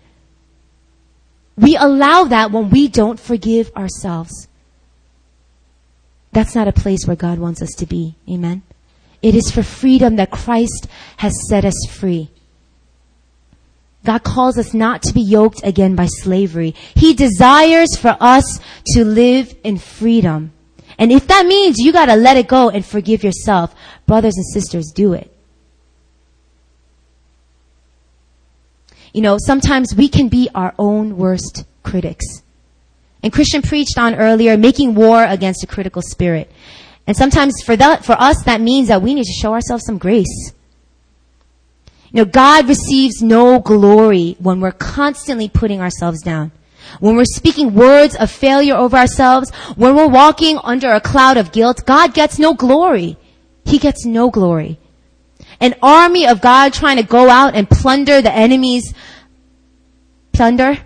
We 1.57 1.75
allow 1.75 2.25
that 2.25 2.51
when 2.51 2.69
we 2.69 2.89
don't 2.89 3.19
forgive 3.19 3.73
ourselves. 3.75 4.49
That's 6.33 6.55
not 6.55 6.69
a 6.69 6.73
place 6.73 7.07
where 7.07 7.17
God 7.17 7.39
wants 7.39 7.63
us 7.63 7.71
to 7.79 7.87
be. 7.87 8.17
Amen. 8.29 8.61
It 9.23 9.35
is 9.35 9.51
for 9.51 9.63
freedom 9.63 10.17
that 10.17 10.31
Christ 10.31 10.89
has 11.17 11.49
set 11.49 11.65
us 11.65 11.75
free. 11.91 12.29
God 14.05 14.23
calls 14.23 14.59
us 14.59 14.75
not 14.75 15.03
to 15.05 15.15
be 15.15 15.23
yoked 15.23 15.63
again 15.65 15.95
by 15.95 16.07
slavery. 16.07 16.75
He 16.95 17.15
desires 17.15 17.97
for 17.97 18.15
us 18.21 18.61
to 18.89 19.07
live 19.07 19.55
in 19.65 19.79
freedom. 19.79 20.53
And 20.99 21.11
if 21.11 21.27
that 21.29 21.47
means 21.47 21.79
you 21.79 21.95
gotta 21.95 22.17
let 22.17 22.37
it 22.37 22.47
go 22.47 22.69
and 22.69 22.85
forgive 22.85 23.25
yourself, 23.25 23.75
brothers 24.05 24.37
and 24.37 24.45
sisters, 24.53 24.93
do 24.95 25.15
it. 25.15 25.35
You 29.13 29.23
know, 29.23 29.39
sometimes 29.39 29.95
we 29.95 30.09
can 30.09 30.29
be 30.29 30.49
our 30.55 30.75
own 30.79 31.17
worst 31.17 31.65
critics. 31.83 32.43
And 33.23 33.33
Christian 33.33 33.63
preached 33.63 33.99
on 33.99 34.15
earlier, 34.15 34.57
making 34.57 34.95
war 34.95 35.25
against 35.25 35.63
a 35.63 35.67
critical 35.67 36.03
spirit. 36.03 36.51
And 37.07 37.17
sometimes 37.17 37.63
for 37.63 37.77
that, 37.77 38.05
for 38.05 38.13
us, 38.13 38.43
that 38.45 38.61
means 38.61 38.89
that 38.89 39.03
we 39.03 39.15
need 39.15 39.25
to 39.25 39.33
show 39.33 39.53
ourselves 39.53 39.85
some 39.85 39.99
grace. 39.99 40.53
You 42.13 42.25
know, 42.25 42.25
God 42.25 42.69
receives 42.69 43.23
no 43.23 43.61
glory 43.61 44.37
when 44.39 44.61
we're 44.61 44.73
constantly 44.73 45.49
putting 45.49 45.81
ourselves 45.81 46.23
down. 46.23 46.51
When 46.99 47.15
we're 47.15 47.25
speaking 47.25 47.75
words 47.75 48.17
of 48.17 48.31
failure 48.31 48.75
over 48.75 48.97
ourselves, 48.97 49.51
when 49.77 49.95
we're 49.95 50.09
walking 50.09 50.59
under 50.65 50.91
a 50.91 51.01
cloud 51.01 51.37
of 51.37 51.53
guilt, 51.53 51.85
God 51.87 52.15
gets 52.15 52.39
no 52.39 52.55
glory. 52.55 53.17
He 53.65 53.79
gets 53.79 54.05
no 54.05 54.31
glory. 54.31 54.80
An 55.61 55.75
army 55.83 56.27
of 56.27 56.41
God 56.41 56.73
trying 56.73 56.97
to 56.97 57.03
go 57.03 57.29
out 57.29 57.55
and 57.55 57.69
plunder 57.69 58.23
the 58.23 58.33
enemy's 58.33 58.95
plunder 60.33 60.79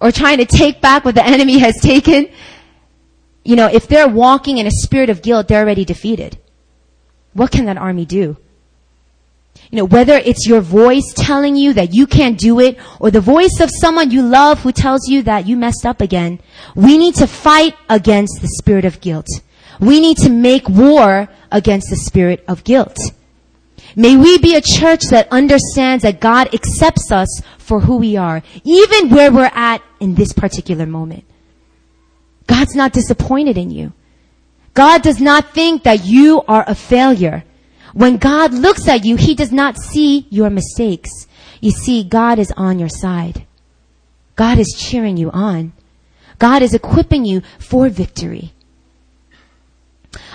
or 0.00 0.10
trying 0.10 0.38
to 0.38 0.44
take 0.44 0.80
back 0.80 1.04
what 1.04 1.14
the 1.14 1.24
enemy 1.24 1.58
has 1.66 1.80
taken. 1.80 2.28
You 3.44 3.56
know, 3.56 3.68
if 3.68 3.86
they're 3.86 4.08
walking 4.08 4.58
in 4.58 4.66
a 4.66 4.72
spirit 4.72 5.08
of 5.08 5.22
guilt, 5.22 5.48
they're 5.48 5.62
already 5.62 5.84
defeated. 5.84 6.38
What 7.32 7.52
can 7.52 7.66
that 7.66 7.76
army 7.76 8.04
do? 8.04 8.36
You 9.70 9.78
know, 9.78 9.84
whether 9.84 10.14
it's 10.14 10.46
your 10.46 10.60
voice 10.60 11.12
telling 11.14 11.56
you 11.56 11.72
that 11.74 11.92
you 11.92 12.06
can't 12.06 12.38
do 12.38 12.60
it 12.60 12.78
or 13.00 13.10
the 13.10 13.20
voice 13.20 13.60
of 13.60 13.70
someone 13.70 14.10
you 14.10 14.22
love 14.22 14.60
who 14.60 14.72
tells 14.72 15.08
you 15.08 15.22
that 15.22 15.46
you 15.46 15.56
messed 15.56 15.84
up 15.84 16.00
again, 16.00 16.40
we 16.74 16.98
need 16.98 17.14
to 17.16 17.26
fight 17.26 17.74
against 17.88 18.40
the 18.40 18.48
spirit 18.48 18.84
of 18.84 19.00
guilt. 19.00 19.26
We 19.80 20.00
need 20.00 20.18
to 20.18 20.30
make 20.30 20.68
war 20.68 21.28
against 21.50 21.90
the 21.90 21.96
spirit 21.96 22.44
of 22.48 22.64
guilt. 22.64 22.96
May 23.98 24.14
we 24.14 24.36
be 24.36 24.54
a 24.54 24.60
church 24.60 25.04
that 25.10 25.26
understands 25.32 26.02
that 26.02 26.20
God 26.20 26.54
accepts 26.54 27.10
us 27.10 27.40
for 27.56 27.80
who 27.80 27.96
we 27.96 28.16
are, 28.16 28.42
even 28.62 29.08
where 29.08 29.32
we're 29.32 29.50
at 29.54 29.82
in 29.98 30.14
this 30.14 30.34
particular 30.34 30.84
moment. 30.84 31.24
God's 32.46 32.74
not 32.74 32.92
disappointed 32.92 33.56
in 33.56 33.70
you. 33.70 33.94
God 34.74 35.00
does 35.00 35.18
not 35.18 35.54
think 35.54 35.84
that 35.84 36.04
you 36.04 36.42
are 36.46 36.64
a 36.66 36.74
failure. 36.74 37.44
When 37.94 38.18
God 38.18 38.52
looks 38.52 38.86
at 38.86 39.06
you, 39.06 39.16
He 39.16 39.34
does 39.34 39.50
not 39.50 39.78
see 39.78 40.26
your 40.28 40.50
mistakes. 40.50 41.26
You 41.62 41.70
see, 41.70 42.04
God 42.04 42.38
is 42.38 42.52
on 42.54 42.78
your 42.78 42.90
side. 42.90 43.46
God 44.36 44.58
is 44.58 44.76
cheering 44.78 45.16
you 45.16 45.30
on. 45.30 45.72
God 46.38 46.60
is 46.60 46.74
equipping 46.74 47.24
you 47.24 47.40
for 47.58 47.88
victory. 47.88 48.52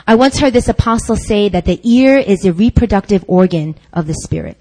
I 0.08 0.16
once 0.16 0.40
heard 0.40 0.54
this 0.54 0.70
apostle 0.70 1.16
say 1.16 1.50
that 1.50 1.66
the 1.66 1.80
ear 1.84 2.18
is 2.18 2.46
a 2.46 2.54
reproductive 2.54 3.24
organ 3.28 3.76
of 3.94 4.08
the 4.08 4.14
spirit. 4.14 4.58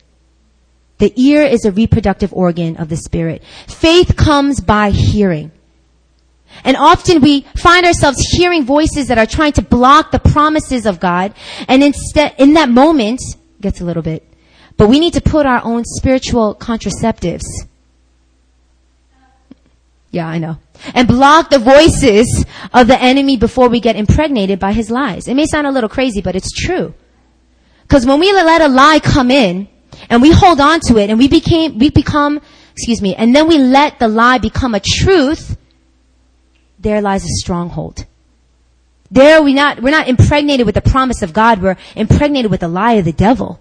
The 0.99 1.13
ear 1.17 1.43
is 1.43 1.65
a 1.65 1.73
reproductive 1.73 2.33
organ 2.35 2.77
of 2.77 2.89
the 2.89 2.97
spirit. 2.97 3.43
Faith 3.67 4.17
comes 4.17 4.61
by 4.61 4.91
hearing. 4.91 5.51
And 6.65 6.77
often 6.77 7.23
we 7.23 7.43
find 7.57 7.87
ourselves 7.87 8.19
hearing 8.33 8.65
voices 8.65 9.09
that 9.09 9.19
are 9.19 9.27
trying 9.27 9.53
to 9.53 9.63
block 9.63 10.11
the 10.11 10.19
promises 10.19 10.85
of 10.85 11.01
God. 11.01 11.33
And 11.69 11.83
instead, 11.83 12.35
in 12.39 12.55
that 12.55 12.69
moment, 12.69 13.21
gets 13.61 13.81
a 13.81 13.85
little 13.85 14.03
bit, 14.03 14.27
but 14.77 14.89
we 14.89 14.99
need 14.99 15.15
to 15.15 15.21
put 15.21 15.47
our 15.47 15.63
own 15.65 15.85
spiritual 15.85 16.55
contraceptives. 16.55 17.45
Yeah, 20.11 20.27
I 20.27 20.39
know. 20.39 20.59
And 20.95 21.07
block 21.07 21.51
the 21.51 21.59
voices 21.59 22.45
of 22.73 22.87
the 22.87 23.01
enemy 23.01 23.37
before 23.37 23.69
we 23.69 23.81
get 23.81 23.97
impregnated 23.97 24.59
by 24.59 24.73
his 24.73 24.91
lies. 24.91 25.29
It 25.29 25.35
may 25.35 25.47
sound 25.47 25.67
a 25.67 25.71
little 25.71 25.89
crazy, 25.89 26.21
but 26.23 26.37
it's 26.37 26.53
true. 26.53 26.95
Cause 27.89 28.07
when 28.07 28.21
we 28.21 28.33
let 28.33 28.61
a 28.61 28.69
lie 28.69 29.01
come 29.01 29.31
in, 29.31 29.69
and 30.09 30.23
we 30.23 30.31
hold 30.31 30.61
on 30.61 30.81
to 30.81 30.99
it, 30.99 31.11
and 31.11 31.19
we 31.19 31.29
became, 31.29 31.79
we 31.79 31.91
become, 31.91 32.41
excuse 32.73 33.03
me, 33.03 33.15
and 33.15 33.35
then 33.35 33.49
we 33.49 33.59
let 33.59 33.99
the 33.99 34.09
lie 34.09 34.39
become 34.39 34.75
a 34.75 34.81
truth, 34.81 35.57
there 36.79 37.01
lies 37.01 37.25
a 37.25 37.29
stronghold. 37.29 38.07
There 39.11 39.43
we 39.43 39.53
not, 39.53 39.83
we're 39.83 39.91
not 39.91 40.09
impregnated 40.09 40.67
with 40.67 40.77
the 40.77 40.83
promise 40.83 41.23
of 41.23 41.33
God, 41.33 41.61
we're 41.61 41.77
impregnated 41.97 42.51
with 42.51 42.61
the 42.61 42.69
lie 42.69 42.93
of 42.93 43.05
the 43.05 43.13
devil. 43.13 43.61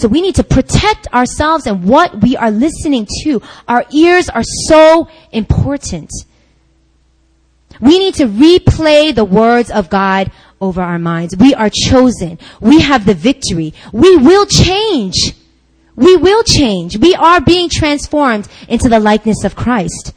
So 0.00 0.08
we 0.08 0.22
need 0.22 0.36
to 0.36 0.44
protect 0.44 1.12
ourselves 1.12 1.66
and 1.66 1.84
what 1.84 2.22
we 2.22 2.34
are 2.34 2.50
listening 2.50 3.06
to. 3.22 3.42
Our 3.68 3.84
ears 3.92 4.30
are 4.30 4.42
so 4.42 5.08
important. 5.30 6.10
We 7.82 7.98
need 7.98 8.14
to 8.14 8.24
replay 8.24 9.14
the 9.14 9.26
words 9.26 9.70
of 9.70 9.90
God 9.90 10.32
over 10.58 10.80
our 10.80 10.98
minds. 10.98 11.36
We 11.36 11.54
are 11.54 11.68
chosen. 11.68 12.38
We 12.60 12.80
have 12.80 13.04
the 13.04 13.12
victory. 13.12 13.74
We 13.92 14.16
will 14.16 14.46
change. 14.46 15.34
We 15.96 16.16
will 16.16 16.44
change. 16.44 16.96
We 16.96 17.14
are 17.14 17.42
being 17.42 17.68
transformed 17.68 18.48
into 18.68 18.88
the 18.88 19.00
likeness 19.00 19.44
of 19.44 19.54
Christ. 19.54 20.14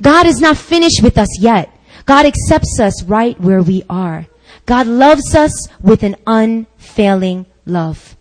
God 0.00 0.24
is 0.24 0.40
not 0.40 0.56
finished 0.56 1.02
with 1.02 1.18
us 1.18 1.38
yet. 1.38 1.70
God 2.06 2.24
accepts 2.24 2.80
us 2.80 3.02
right 3.02 3.38
where 3.38 3.62
we 3.62 3.84
are. 3.90 4.28
God 4.64 4.86
loves 4.86 5.34
us 5.34 5.68
with 5.82 6.02
an 6.02 6.16
unfailing 6.26 7.44
love. 7.66 8.15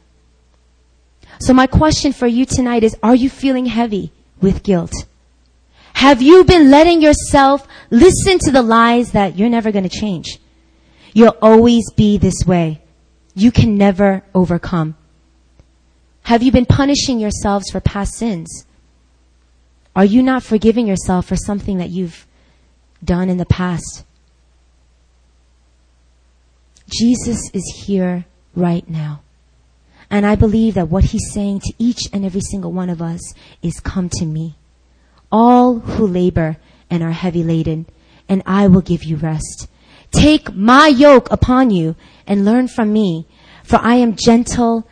So 1.39 1.53
my 1.53 1.67
question 1.67 2.13
for 2.13 2.27
you 2.27 2.45
tonight 2.45 2.83
is, 2.83 2.95
are 3.03 3.15
you 3.15 3.29
feeling 3.29 3.65
heavy 3.65 4.11
with 4.41 4.63
guilt? 4.63 4.93
Have 5.93 6.21
you 6.21 6.43
been 6.43 6.69
letting 6.69 7.01
yourself 7.01 7.67
listen 7.89 8.39
to 8.39 8.51
the 8.51 8.61
lies 8.61 9.11
that 9.11 9.37
you're 9.37 9.49
never 9.49 9.71
going 9.71 9.87
to 9.87 9.99
change? 9.99 10.39
You'll 11.13 11.37
always 11.41 11.91
be 11.95 12.17
this 12.17 12.45
way. 12.45 12.81
You 13.33 13.51
can 13.51 13.77
never 13.77 14.23
overcome. 14.33 14.95
Have 16.23 16.43
you 16.43 16.51
been 16.51 16.65
punishing 16.65 17.19
yourselves 17.19 17.69
for 17.69 17.79
past 17.79 18.15
sins? 18.15 18.65
Are 19.95 20.05
you 20.05 20.21
not 20.21 20.43
forgiving 20.43 20.87
yourself 20.87 21.27
for 21.27 21.35
something 21.35 21.77
that 21.77 21.89
you've 21.89 22.25
done 23.03 23.29
in 23.29 23.37
the 23.37 23.45
past? 23.45 24.03
Jesus 26.89 27.49
is 27.53 27.83
here 27.85 28.25
right 28.55 28.87
now. 28.89 29.21
And 30.09 30.25
I 30.25 30.35
believe 30.35 30.75
that 30.75 30.89
what 30.89 31.05
he's 31.05 31.31
saying 31.33 31.61
to 31.61 31.73
each 31.77 32.01
and 32.13 32.25
every 32.25 32.41
single 32.41 32.71
one 32.71 32.89
of 32.89 33.01
us 33.01 33.33
is 33.61 33.79
come 33.79 34.09
to 34.09 34.25
me. 34.25 34.55
All 35.31 35.79
who 35.79 36.07
labor 36.07 36.57
and 36.89 37.03
are 37.03 37.11
heavy 37.11 37.43
laden, 37.43 37.87
and 38.29 38.43
I 38.45 38.67
will 38.67 38.81
give 38.81 39.03
you 39.03 39.17
rest. 39.17 39.67
Take 40.11 40.53
my 40.53 40.87
yoke 40.87 41.31
upon 41.31 41.71
you 41.71 41.95
and 42.27 42.45
learn 42.45 42.67
from 42.67 42.93
me, 42.93 43.27
for 43.63 43.77
I 43.81 43.95
am 43.95 44.15
gentle 44.15 44.87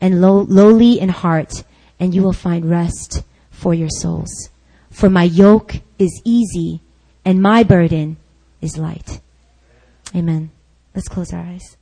and 0.00 0.20
low, 0.20 0.40
lowly 0.42 1.00
in 1.00 1.08
heart, 1.08 1.64
and 1.98 2.14
you 2.14 2.22
will 2.22 2.32
find 2.32 2.68
rest 2.68 3.22
for 3.50 3.72
your 3.72 3.88
souls. 3.88 4.50
For 4.90 5.08
my 5.08 5.24
yoke 5.24 5.76
is 5.98 6.20
easy 6.24 6.80
and 7.24 7.42
my 7.42 7.62
burden 7.62 8.16
is 8.60 8.78
light. 8.78 9.20
Amen. 10.14 10.50
Let's 10.94 11.08
close 11.08 11.32
our 11.32 11.40
eyes. 11.40 11.76